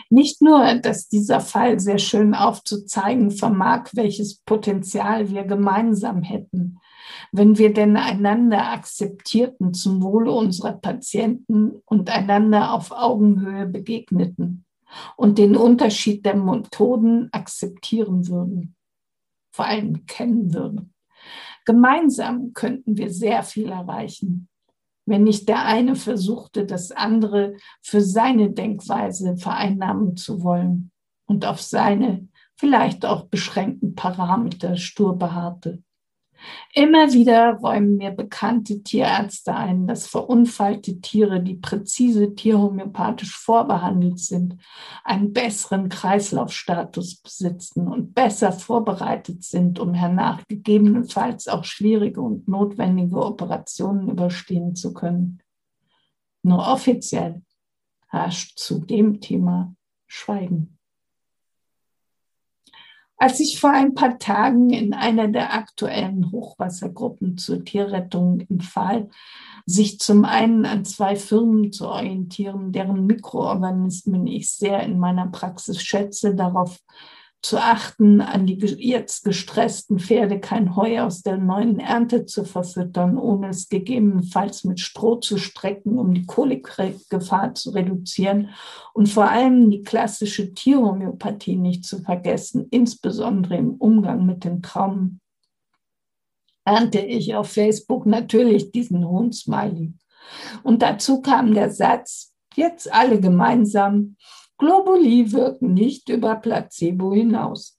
Nicht 0.10 0.42
nur, 0.42 0.76
dass 0.76 1.08
dieser 1.08 1.40
Fall 1.40 1.80
sehr 1.80 1.98
schön 1.98 2.34
aufzuzeigen 2.34 3.32
vermag, 3.32 3.90
welches 3.94 4.40
Potenzial 4.40 5.30
wir 5.30 5.44
gemeinsam 5.44 6.22
hätten, 6.22 6.80
wenn 7.32 7.58
wir 7.58 7.74
denn 7.74 7.98
einander 7.98 8.72
akzeptierten 8.72 9.74
zum 9.74 10.02
Wohle 10.02 10.32
unserer 10.32 10.74
Patienten 10.74 11.82
und 11.86 12.10
einander 12.10 12.74
auf 12.74 12.92
Augenhöhe 12.92 13.66
begegneten 13.66 14.66
und 15.18 15.38
den 15.38 15.56
Unterschied 15.56 16.26
der 16.26 16.36
Methoden 16.36 17.30
akzeptieren 17.32 18.28
würden, 18.28 18.76
vor 19.52 19.66
allem 19.66 20.06
kennen 20.06 20.54
würden. 20.54 20.94
Gemeinsam 21.66 22.54
könnten 22.54 22.98
wir 22.98 23.10
sehr 23.10 23.44
viel 23.44 23.70
erreichen 23.70 24.48
wenn 25.06 25.24
nicht 25.24 25.48
der 25.48 25.66
eine 25.66 25.96
versuchte, 25.96 26.66
das 26.66 26.92
andere 26.92 27.56
für 27.82 28.02
seine 28.02 28.52
Denkweise 28.52 29.38
vereinnahmen 29.38 30.18
zu 30.18 30.44
wollen 30.44 30.92
und 31.28 31.46
auf 31.46 31.62
seine 31.62 32.28
vielleicht 32.56 33.06
auch 33.06 33.26
beschränkten 33.26 33.96
Parameter 33.96 34.78
stur 34.78 35.18
beharrte. 35.18 35.84
Immer 36.74 37.14
wieder 37.14 37.54
räumen 37.56 37.98
mir 37.98 38.12
bekannte 38.12 38.84
Tierärzte 38.84 39.56
ein, 39.56 39.88
dass 39.88 40.08
verunfallte 40.08 41.00
Tiere, 41.00 41.42
die 41.42 41.56
präzise 41.56 42.36
tierhomöopathisch 42.36 43.36
vorbehandelt 43.36 44.20
sind, 44.20 44.58
einen 45.04 45.34
besseren 45.34 45.90
Kreislaufstatus 45.90 47.22
besitzen 47.22 47.88
und 47.88 48.14
besser 48.14 48.52
vorbereitet 48.52 49.44
sind, 49.44 49.80
um 49.80 49.94
hernach 49.94 50.44
gegebenenfalls 50.48 51.48
auch 51.48 51.64
schwierige 51.64 52.22
und 52.22 52.48
notwendige 52.48 53.24
Operationen 53.24 54.10
überstehen 54.10 54.76
zu 54.76 54.94
können. 54.94 55.40
Nur 56.44 56.68
offiziell 56.68 57.42
herrscht 58.10 58.60
zu 58.60 58.80
dem 58.80 59.22
Thema 59.22 59.76
Schweigen. 60.08 60.75
Als 63.18 63.40
ich 63.40 63.60
vor 63.60 63.72
ein 63.72 63.94
paar 63.94 64.20
Tagen 64.20 64.72
in 64.72 64.94
einer 64.94 65.30
der 65.30 65.54
aktuellen 65.54 66.32
Hochwassergruppen 66.32 67.38
zur 67.38 67.64
Tierrettung 67.64 68.42
empfahl, 68.50 69.10
sich 69.66 70.00
zum 70.00 70.26
einen 70.26 70.66
an 70.66 70.84
zwei 70.84 71.16
Firmen 71.16 71.72
zu 71.72 71.88
orientieren, 71.88 72.72
deren 72.72 73.06
Mikroorganismen 73.06 74.28
ich 74.28 74.52
sehr 74.52 74.82
in 74.84 75.00
meiner 75.00 75.28
Praxis 75.28 75.82
schätze, 75.82 76.36
darauf 76.36 76.80
zu 77.46 77.62
achten, 77.62 78.22
an 78.22 78.48
die 78.48 78.56
jetzt 78.56 79.24
gestressten 79.24 80.00
Pferde 80.00 80.40
kein 80.40 80.76
Heu 80.76 81.00
aus 81.02 81.22
der 81.22 81.38
neuen 81.38 81.80
Ernte 81.80 82.26
zu 82.26 82.44
verfüttern, 82.44 83.20
ohne 83.20 83.50
es 83.50 83.70
gegebenenfalls 83.70 84.64
mit 84.64 84.80
Stroh 84.80 85.18
zu 85.18 85.38
strecken, 85.38 86.00
um 86.00 86.16
die 86.16 86.26
Kolikgefahr 86.26 87.54
zu 87.54 87.70
reduzieren 87.70 88.50
und 88.94 89.10
vor 89.10 89.30
allem 89.30 89.70
die 89.70 89.84
klassische 89.84 90.56
Tierhomöopathie 90.56 91.56
nicht 91.56 91.86
zu 91.86 92.02
vergessen, 92.02 92.68
insbesondere 92.72 93.58
im 93.58 93.76
Umgang 93.76 94.26
mit 94.26 94.44
den 94.44 94.64
Traumen. 94.64 95.22
Ernte 96.66 97.00
ich 97.00 97.36
auf 97.36 97.52
Facebook 97.52 98.08
natürlich 98.08 98.72
diesen 98.72 99.08
Hund-Smiley. 99.08 99.94
Und 100.64 100.82
dazu 100.82 101.22
kam 101.22 101.54
der 101.54 101.70
Satz, 101.70 102.34
jetzt 102.56 102.92
alle 102.92 103.20
gemeinsam, 103.20 104.16
Globuli 104.58 105.32
wirken 105.34 105.74
nicht 105.74 106.08
über 106.10 106.36
Placebo 106.36 107.14
hinaus. 107.14 107.78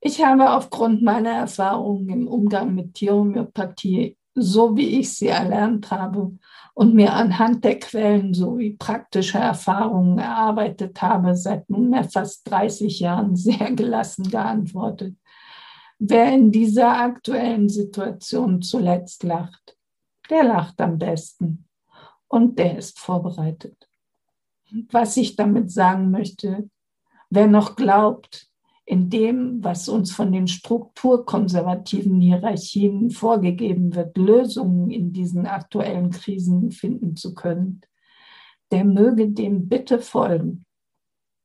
Ich 0.00 0.24
habe 0.24 0.50
aufgrund 0.50 1.02
meiner 1.02 1.30
Erfahrungen 1.30 2.08
im 2.08 2.28
Umgang 2.28 2.74
mit 2.74 2.94
Tierhomöopathie, 2.94 4.16
so 4.34 4.76
wie 4.76 5.00
ich 5.00 5.14
sie 5.14 5.28
erlernt 5.28 5.90
habe 5.90 6.36
und 6.74 6.94
mir 6.94 7.12
anhand 7.12 7.64
der 7.64 7.78
Quellen 7.78 8.34
sowie 8.34 8.76
praktischer 8.76 9.40
Erfahrungen 9.40 10.18
erarbeitet 10.18 11.00
habe, 11.00 11.34
seit 11.34 11.70
nunmehr 11.70 12.04
fast 12.04 12.48
30 12.50 13.00
Jahren 13.00 13.34
sehr 13.36 13.72
gelassen 13.72 14.30
geantwortet. 14.30 15.16
Wer 15.98 16.34
in 16.34 16.50
dieser 16.52 16.98
aktuellen 16.98 17.68
Situation 17.68 18.60
zuletzt 18.62 19.22
lacht, 19.22 19.76
der 20.28 20.44
lacht 20.44 20.80
am 20.80 20.98
besten 20.98 21.66
und 22.28 22.58
der 22.58 22.78
ist 22.78 22.98
vorbereitet 22.98 23.85
was 24.90 25.16
ich 25.16 25.36
damit 25.36 25.70
sagen 25.70 26.10
möchte, 26.10 26.68
wer 27.30 27.46
noch 27.46 27.76
glaubt, 27.76 28.48
in 28.84 29.10
dem, 29.10 29.64
was 29.64 29.88
uns 29.88 30.12
von 30.12 30.30
den 30.30 30.46
strukturkonservativen 30.46 32.20
Hierarchien 32.20 33.10
vorgegeben 33.10 33.94
wird, 33.96 34.16
Lösungen 34.16 34.90
in 34.90 35.12
diesen 35.12 35.46
aktuellen 35.46 36.10
Krisen 36.10 36.70
finden 36.70 37.16
zu 37.16 37.34
können, 37.34 37.80
der 38.70 38.84
möge 38.84 39.28
dem 39.28 39.68
bitte 39.68 39.98
folgen. 39.98 40.64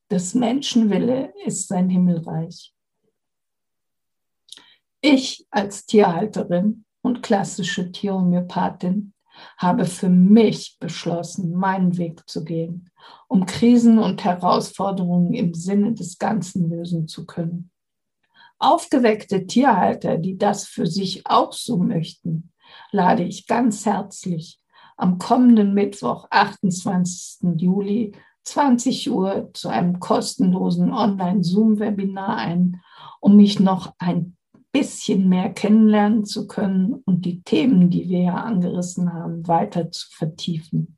Das 0.08 0.34
Menschenwille 0.34 1.32
ist 1.44 1.66
sein 1.66 1.88
Himmelreich. 1.88 2.72
Ich 5.00 5.44
als 5.50 5.84
Tierhalterin 5.86 6.84
und 7.02 7.24
klassische 7.24 7.90
Tierhomöopathin 7.90 9.14
habe 9.58 9.86
für 9.86 10.08
mich 10.08 10.76
beschlossen, 10.78 11.52
meinen 11.54 11.98
Weg 11.98 12.28
zu 12.28 12.44
gehen 12.44 12.88
um 13.28 13.46
Krisen 13.46 13.98
und 13.98 14.24
Herausforderungen 14.24 15.32
im 15.34 15.54
Sinne 15.54 15.92
des 15.94 16.18
Ganzen 16.18 16.70
lösen 16.70 17.08
zu 17.08 17.26
können. 17.26 17.70
Aufgeweckte 18.58 19.46
Tierhalter, 19.46 20.18
die 20.18 20.38
das 20.38 20.66
für 20.66 20.86
sich 20.86 21.26
auch 21.26 21.52
so 21.52 21.78
möchten, 21.78 22.52
lade 22.90 23.24
ich 23.24 23.46
ganz 23.46 23.86
herzlich 23.86 24.60
am 24.96 25.18
kommenden 25.18 25.74
Mittwoch, 25.74 26.28
28. 26.30 27.60
Juli, 27.60 28.12
20 28.44 29.10
Uhr 29.10 29.50
zu 29.52 29.68
einem 29.68 30.00
kostenlosen 30.00 30.92
Online-Zoom-Webinar 30.92 32.36
ein, 32.36 32.80
um 33.20 33.36
mich 33.36 33.60
noch 33.60 33.94
ein 33.98 34.36
bisschen 34.72 35.28
mehr 35.28 35.52
kennenlernen 35.52 36.24
zu 36.24 36.46
können 36.46 36.94
und 37.04 37.24
die 37.24 37.42
Themen, 37.42 37.90
die 37.90 38.08
wir 38.08 38.22
ja 38.22 38.34
angerissen 38.34 39.12
haben, 39.12 39.46
weiter 39.46 39.90
zu 39.90 40.08
vertiefen. 40.10 40.96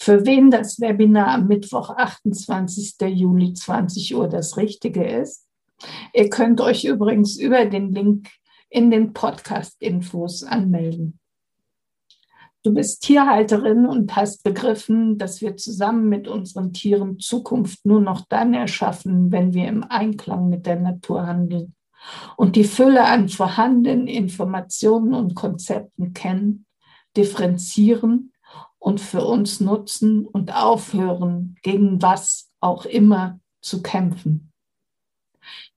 Für 0.00 0.24
wen 0.24 0.50
das 0.50 0.80
Webinar 0.80 1.28
am 1.28 1.48
Mittwoch, 1.48 1.90
28. 1.90 2.94
Juli, 3.08 3.52
20 3.52 4.14
Uhr 4.14 4.28
das 4.28 4.56
Richtige 4.56 5.04
ist, 5.04 5.46
ihr 6.14 6.30
könnt 6.30 6.60
euch 6.60 6.84
übrigens 6.84 7.36
über 7.36 7.64
den 7.64 7.92
Link 7.92 8.28
in 8.70 8.90
den 8.90 9.12
Podcast-Infos 9.12 10.44
anmelden. 10.44 11.18
Du 12.62 12.74
bist 12.74 13.02
Tierhalterin 13.02 13.86
und 13.86 14.14
hast 14.14 14.42
begriffen, 14.44 15.18
dass 15.18 15.40
wir 15.40 15.56
zusammen 15.56 16.08
mit 16.08 16.28
unseren 16.28 16.72
Tieren 16.72 17.18
Zukunft 17.18 17.84
nur 17.84 18.00
noch 18.00 18.24
dann 18.28 18.54
erschaffen, 18.54 19.32
wenn 19.32 19.52
wir 19.54 19.68
im 19.68 19.84
Einklang 19.84 20.48
mit 20.48 20.66
der 20.66 20.76
Natur 20.76 21.26
handeln 21.26 21.74
und 22.36 22.56
die 22.56 22.64
Fülle 22.64 23.04
an 23.04 23.28
vorhandenen 23.28 24.06
Informationen 24.06 25.14
und 25.14 25.34
Konzepten 25.34 26.12
kennen, 26.12 26.66
differenzieren 27.16 28.32
und 28.78 29.00
für 29.00 29.24
uns 29.24 29.60
nutzen 29.60 30.26
und 30.26 30.54
aufhören, 30.54 31.56
gegen 31.62 32.00
was 32.00 32.50
auch 32.60 32.84
immer 32.84 33.40
zu 33.60 33.82
kämpfen. 33.82 34.52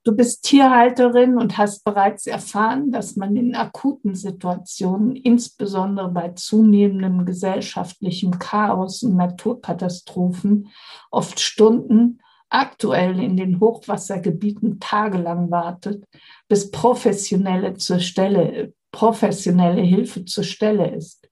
Du 0.04 0.16
bist 0.16 0.42
Tierhalterin 0.42 1.38
und 1.38 1.58
hast 1.58 1.84
bereits 1.84 2.26
erfahren, 2.26 2.90
dass 2.90 3.14
man 3.14 3.36
in 3.36 3.54
akuten 3.54 4.16
Situationen, 4.16 5.14
insbesondere 5.14 6.08
bei 6.08 6.30
zunehmendem 6.30 7.24
gesellschaftlichem 7.24 8.38
Chaos 8.38 9.04
und 9.04 9.16
Naturkatastrophen, 9.16 10.68
oft 11.10 11.38
Stunden, 11.38 12.20
aktuell 12.48 13.20
in 13.20 13.36
den 13.36 13.60
Hochwassergebieten 13.60 14.80
tagelang 14.80 15.50
wartet, 15.50 16.04
bis 16.48 16.70
professionelle 16.70 17.74
zur 17.74 18.00
Stelle, 18.00 18.74
professionelle 18.90 19.82
Hilfe 19.82 20.24
zur 20.24 20.44
Stelle 20.44 20.94
ist. 20.94 21.31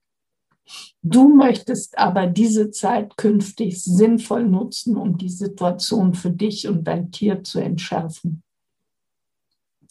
Du 1.03 1.29
möchtest 1.29 1.97
aber 1.97 2.27
diese 2.27 2.69
Zeit 2.69 3.17
künftig 3.17 3.83
sinnvoll 3.83 4.47
nutzen, 4.47 4.95
um 4.95 5.17
die 5.17 5.29
Situation 5.29 6.13
für 6.13 6.29
dich 6.29 6.67
und 6.67 6.83
dein 6.83 7.11
Tier 7.11 7.43
zu 7.43 7.59
entschärfen. 7.59 8.43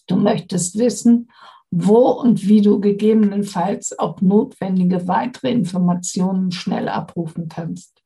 Du 0.07 0.17
möchtest 0.17 0.79
wissen, 0.79 1.31
wo 1.71 2.11
und 2.11 2.47
wie 2.47 2.63
du 2.63 2.81
gegebenenfalls 2.81 3.99
auch 3.99 4.21
notwendige 4.21 5.07
weitere 5.09 5.51
Informationen 5.51 6.53
schnell 6.53 6.89
abrufen 6.89 7.49
kannst. 7.49 8.03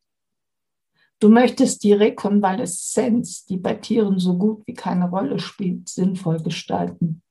Du 1.19 1.29
möchtest 1.29 1.85
die 1.85 1.95
Rekonvaleszenz, 1.95 3.47
die 3.47 3.57
bei 3.57 3.75
Tieren 3.75 4.19
so 4.19 4.37
gut 4.37 4.67
wie 4.67 4.75
keine 4.75 5.09
Rolle 5.09 5.39
spielt, 5.39 5.89
sinnvoll 5.89 6.43
gestalten. 6.43 7.23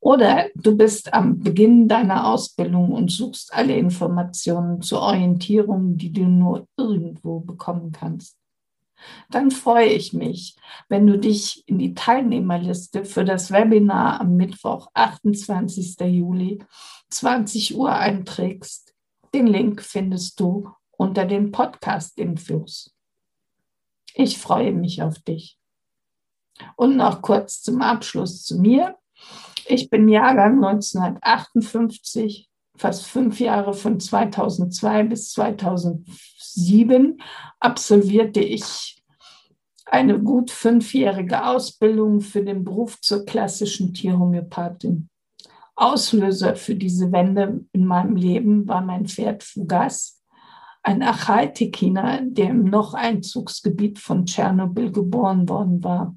Oder 0.00 0.48
du 0.54 0.76
bist 0.76 1.12
am 1.12 1.38
Beginn 1.40 1.86
deiner 1.86 2.26
Ausbildung 2.26 2.92
und 2.92 3.10
suchst 3.10 3.52
alle 3.52 3.76
Informationen 3.76 4.80
zur 4.80 5.00
Orientierung, 5.02 5.96
die 5.96 6.12
du 6.12 6.22
nur 6.22 6.66
irgendwo 6.76 7.40
bekommen 7.40 7.92
kannst 7.92 8.40
dann 9.30 9.50
freue 9.50 9.88
ich 9.88 10.12
mich, 10.12 10.56
wenn 10.88 11.06
du 11.06 11.18
dich 11.18 11.66
in 11.66 11.78
die 11.78 11.94
Teilnehmerliste 11.94 13.04
für 13.04 13.24
das 13.24 13.50
Webinar 13.50 14.20
am 14.20 14.36
Mittwoch, 14.36 14.88
28. 14.94 16.00
Juli, 16.00 16.62
20 17.10 17.76
Uhr 17.76 17.92
einträgst. 17.92 18.94
Den 19.34 19.46
Link 19.46 19.82
findest 19.82 20.40
du 20.40 20.70
unter 20.90 21.24
den 21.24 21.52
Podcast-Infos. 21.52 22.94
Ich 24.14 24.38
freue 24.38 24.72
mich 24.72 25.02
auf 25.02 25.18
dich. 25.20 25.58
Und 26.76 26.96
noch 26.96 27.22
kurz 27.22 27.62
zum 27.62 27.80
Abschluss 27.80 28.42
zu 28.42 28.58
mir. 28.58 28.96
Ich 29.66 29.90
bin 29.90 30.08
Jahrgang 30.08 30.64
1958, 30.64 32.48
fast 32.76 33.06
fünf 33.06 33.40
Jahre 33.40 33.74
von 33.74 34.00
2002 34.00 35.04
bis 35.04 35.32
2007 35.32 37.20
absolvierte 37.58 38.40
ich 38.40 39.02
eine 39.86 40.20
gut 40.20 40.50
fünfjährige 40.50 41.44
Ausbildung 41.44 42.20
für 42.20 42.44
den 42.44 42.64
Beruf 42.64 43.00
zur 43.00 43.24
klassischen 43.24 43.92
Tierhomöopathin. 43.92 45.08
Auslöser 45.74 46.56
für 46.56 46.74
diese 46.74 47.10
Wende 47.10 47.64
in 47.72 47.86
meinem 47.86 48.14
Leben 48.14 48.68
war 48.68 48.82
mein 48.82 49.06
Pferd 49.06 49.42
Fugas, 49.42 50.22
ein 50.82 51.02
Achaitikiner, 51.02 52.20
der 52.22 52.50
im 52.50 52.64
Noch-Einzugsgebiet 52.64 53.98
von 53.98 54.26
Tschernobyl 54.26 54.92
geboren 54.92 55.48
worden 55.48 55.82
war. 55.82 56.16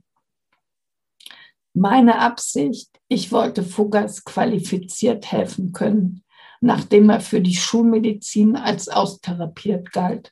Meine 1.73 2.19
Absicht, 2.19 2.99
ich 3.07 3.31
wollte 3.31 3.63
Fugas 3.63 4.23
qualifiziert 4.23 5.31
helfen 5.31 5.71
können, 5.71 6.23
nachdem 6.62 7.09
er 7.09 7.19
für 7.19 7.41
die 7.41 7.55
Schulmedizin 7.55 8.55
als 8.55 8.89
austherapiert 8.89 9.91
galt. 9.91 10.31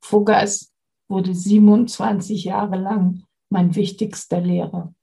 Fugas 0.00 0.72
wurde 1.08 1.34
27 1.34 2.44
Jahre 2.44 2.76
lang 2.76 3.24
mein 3.50 3.74
wichtigster 3.74 4.40
Lehrer. 4.40 4.94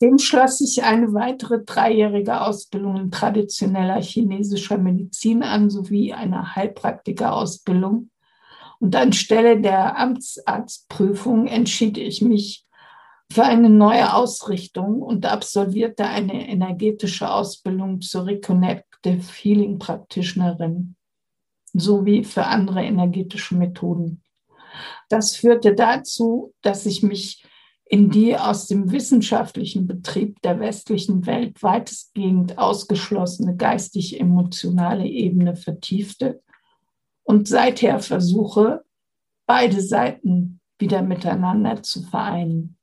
Dem 0.00 0.18
schloss 0.18 0.60
ich 0.60 0.84
eine 0.84 1.12
weitere 1.12 1.64
dreijährige 1.64 2.40
Ausbildung 2.42 2.96
in 2.96 3.10
traditioneller 3.10 4.00
chinesischer 4.00 4.78
Medizin 4.78 5.42
an, 5.42 5.70
sowie 5.70 6.12
eine 6.12 6.54
Heilpraktikerausbildung. 6.54 8.10
Und 8.78 8.94
anstelle 8.94 9.60
der 9.60 9.98
Amtsarztprüfung 9.98 11.48
entschied 11.48 11.98
ich 11.98 12.22
mich 12.22 12.67
für 13.30 13.44
eine 13.44 13.70
neue 13.70 14.14
Ausrichtung 14.14 15.02
und 15.02 15.26
absolvierte 15.26 16.06
eine 16.06 16.48
energetische 16.48 17.30
Ausbildung 17.30 18.00
zur 18.00 18.26
Reconnective 18.26 19.22
Healing 19.42 19.78
Practitionerin 19.78 20.96
sowie 21.74 22.24
für 22.24 22.46
andere 22.46 22.82
energetische 22.82 23.54
Methoden. 23.54 24.22
Das 25.08 25.36
führte 25.36 25.74
dazu, 25.74 26.54
dass 26.62 26.86
ich 26.86 27.02
mich 27.02 27.44
in 27.84 28.10
die 28.10 28.36
aus 28.36 28.66
dem 28.66 28.92
wissenschaftlichen 28.92 29.86
Betrieb 29.86 30.40
der 30.42 30.60
westlichen 30.60 31.24
Welt 31.26 31.62
weitestgehend 31.62 32.58
ausgeschlossene 32.58 33.56
geistig-emotionale 33.56 35.06
Ebene 35.06 35.56
vertiefte 35.56 36.42
und 37.24 37.48
seither 37.48 37.98
versuche, 38.00 38.84
beide 39.46 39.80
Seiten 39.80 40.60
wieder 40.78 41.02
miteinander 41.02 41.82
zu 41.82 42.02
vereinen. 42.02 42.77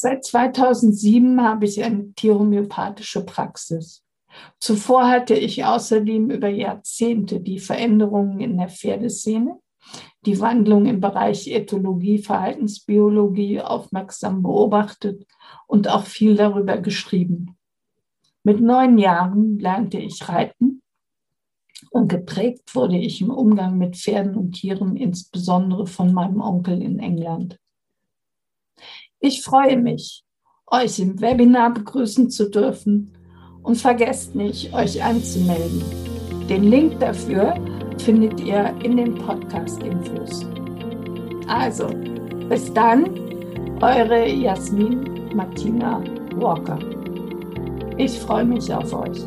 Seit 0.00 0.24
2007 0.24 1.42
habe 1.42 1.64
ich 1.64 1.82
eine 1.82 2.12
tierhomöopathische 2.12 3.24
Praxis. 3.24 4.04
Zuvor 4.60 5.08
hatte 5.08 5.34
ich 5.34 5.64
außerdem 5.64 6.30
über 6.30 6.46
Jahrzehnte 6.46 7.40
die 7.40 7.58
Veränderungen 7.58 8.38
in 8.38 8.56
der 8.58 8.68
Pferdeszene, 8.68 9.58
die 10.24 10.38
Wandlung 10.38 10.86
im 10.86 11.00
Bereich 11.00 11.48
Ethologie, 11.48 12.18
Verhaltensbiologie 12.18 13.60
aufmerksam 13.60 14.42
beobachtet 14.42 15.26
und 15.66 15.88
auch 15.88 16.04
viel 16.04 16.36
darüber 16.36 16.78
geschrieben. 16.78 17.56
Mit 18.44 18.60
neun 18.60 18.98
Jahren 18.98 19.58
lernte 19.58 19.98
ich 19.98 20.28
reiten 20.28 20.80
und 21.90 22.06
geprägt 22.06 22.72
wurde 22.76 22.98
ich 22.98 23.20
im 23.20 23.30
Umgang 23.30 23.76
mit 23.78 23.96
Pferden 23.96 24.36
und 24.36 24.52
Tieren, 24.52 24.94
insbesondere 24.94 25.88
von 25.88 26.12
meinem 26.12 26.40
Onkel 26.40 26.80
in 26.82 27.00
England. 27.00 27.58
Ich 29.20 29.42
freue 29.42 29.76
mich, 29.76 30.22
euch 30.68 31.00
im 31.00 31.20
Webinar 31.20 31.74
begrüßen 31.74 32.30
zu 32.30 32.50
dürfen 32.50 33.12
und 33.62 33.76
vergesst 33.76 34.36
nicht, 34.36 34.72
euch 34.72 35.02
anzumelden. 35.02 35.82
Den 36.48 36.62
Link 36.62 37.00
dafür 37.00 37.54
findet 37.98 38.38
ihr 38.40 38.72
in 38.84 38.96
den 38.96 39.16
Podcast-Infos. 39.16 40.46
Also, 41.48 41.88
bis 42.48 42.72
dann, 42.74 43.06
eure 43.80 44.28
Jasmin 44.28 45.34
Martina 45.34 46.00
Walker. 46.36 46.78
Ich 47.96 48.12
freue 48.20 48.44
mich 48.44 48.72
auf 48.72 48.92
euch. 48.92 49.18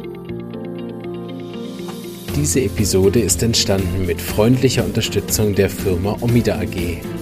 Diese 2.34 2.62
Episode 2.62 3.20
ist 3.20 3.44
entstanden 3.44 4.06
mit 4.06 4.22
freundlicher 4.22 4.86
Unterstützung 4.86 5.54
der 5.54 5.70
Firma 5.70 6.16
Omida 6.22 6.58
AG. 6.62 7.21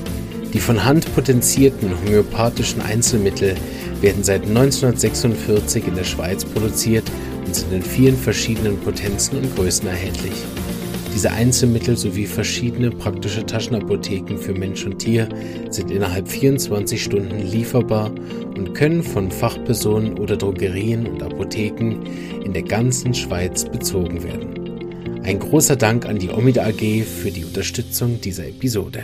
Die 0.53 0.59
von 0.59 0.83
Hand 0.83 1.13
potenzierten 1.13 1.91
homöopathischen 2.01 2.81
Einzelmittel 2.81 3.55
werden 4.01 4.23
seit 4.23 4.47
1946 4.47 5.87
in 5.87 5.95
der 5.95 6.03
Schweiz 6.03 6.43
produziert 6.43 7.03
und 7.45 7.55
sind 7.55 7.71
in 7.71 7.83
vielen 7.83 8.17
verschiedenen 8.17 8.79
Potenzen 8.79 9.37
und 9.37 9.55
Größen 9.55 9.87
erhältlich. 9.87 10.33
Diese 11.13 11.31
Einzelmittel 11.31 11.97
sowie 11.97 12.25
verschiedene 12.25 12.91
praktische 12.91 13.45
Taschenapotheken 13.45 14.37
für 14.37 14.53
Mensch 14.53 14.85
und 14.85 14.99
Tier 14.99 15.27
sind 15.69 15.91
innerhalb 15.91 16.29
24 16.29 17.03
Stunden 17.03 17.39
lieferbar 17.39 18.11
und 18.55 18.73
können 18.73 19.03
von 19.03 19.29
Fachpersonen 19.29 20.17
oder 20.17 20.37
Drogerien 20.37 21.05
und 21.07 21.21
Apotheken 21.21 22.05
in 22.43 22.53
der 22.53 22.63
ganzen 22.63 23.13
Schweiz 23.13 23.65
bezogen 23.65 24.23
werden. 24.23 25.21
Ein 25.23 25.39
großer 25.39 25.75
Dank 25.75 26.05
an 26.05 26.19
die 26.19 26.29
Omida 26.29 26.63
AG 26.65 27.03
für 27.03 27.31
die 27.31 27.43
Unterstützung 27.43 28.21
dieser 28.21 28.47
Episode. 28.47 29.03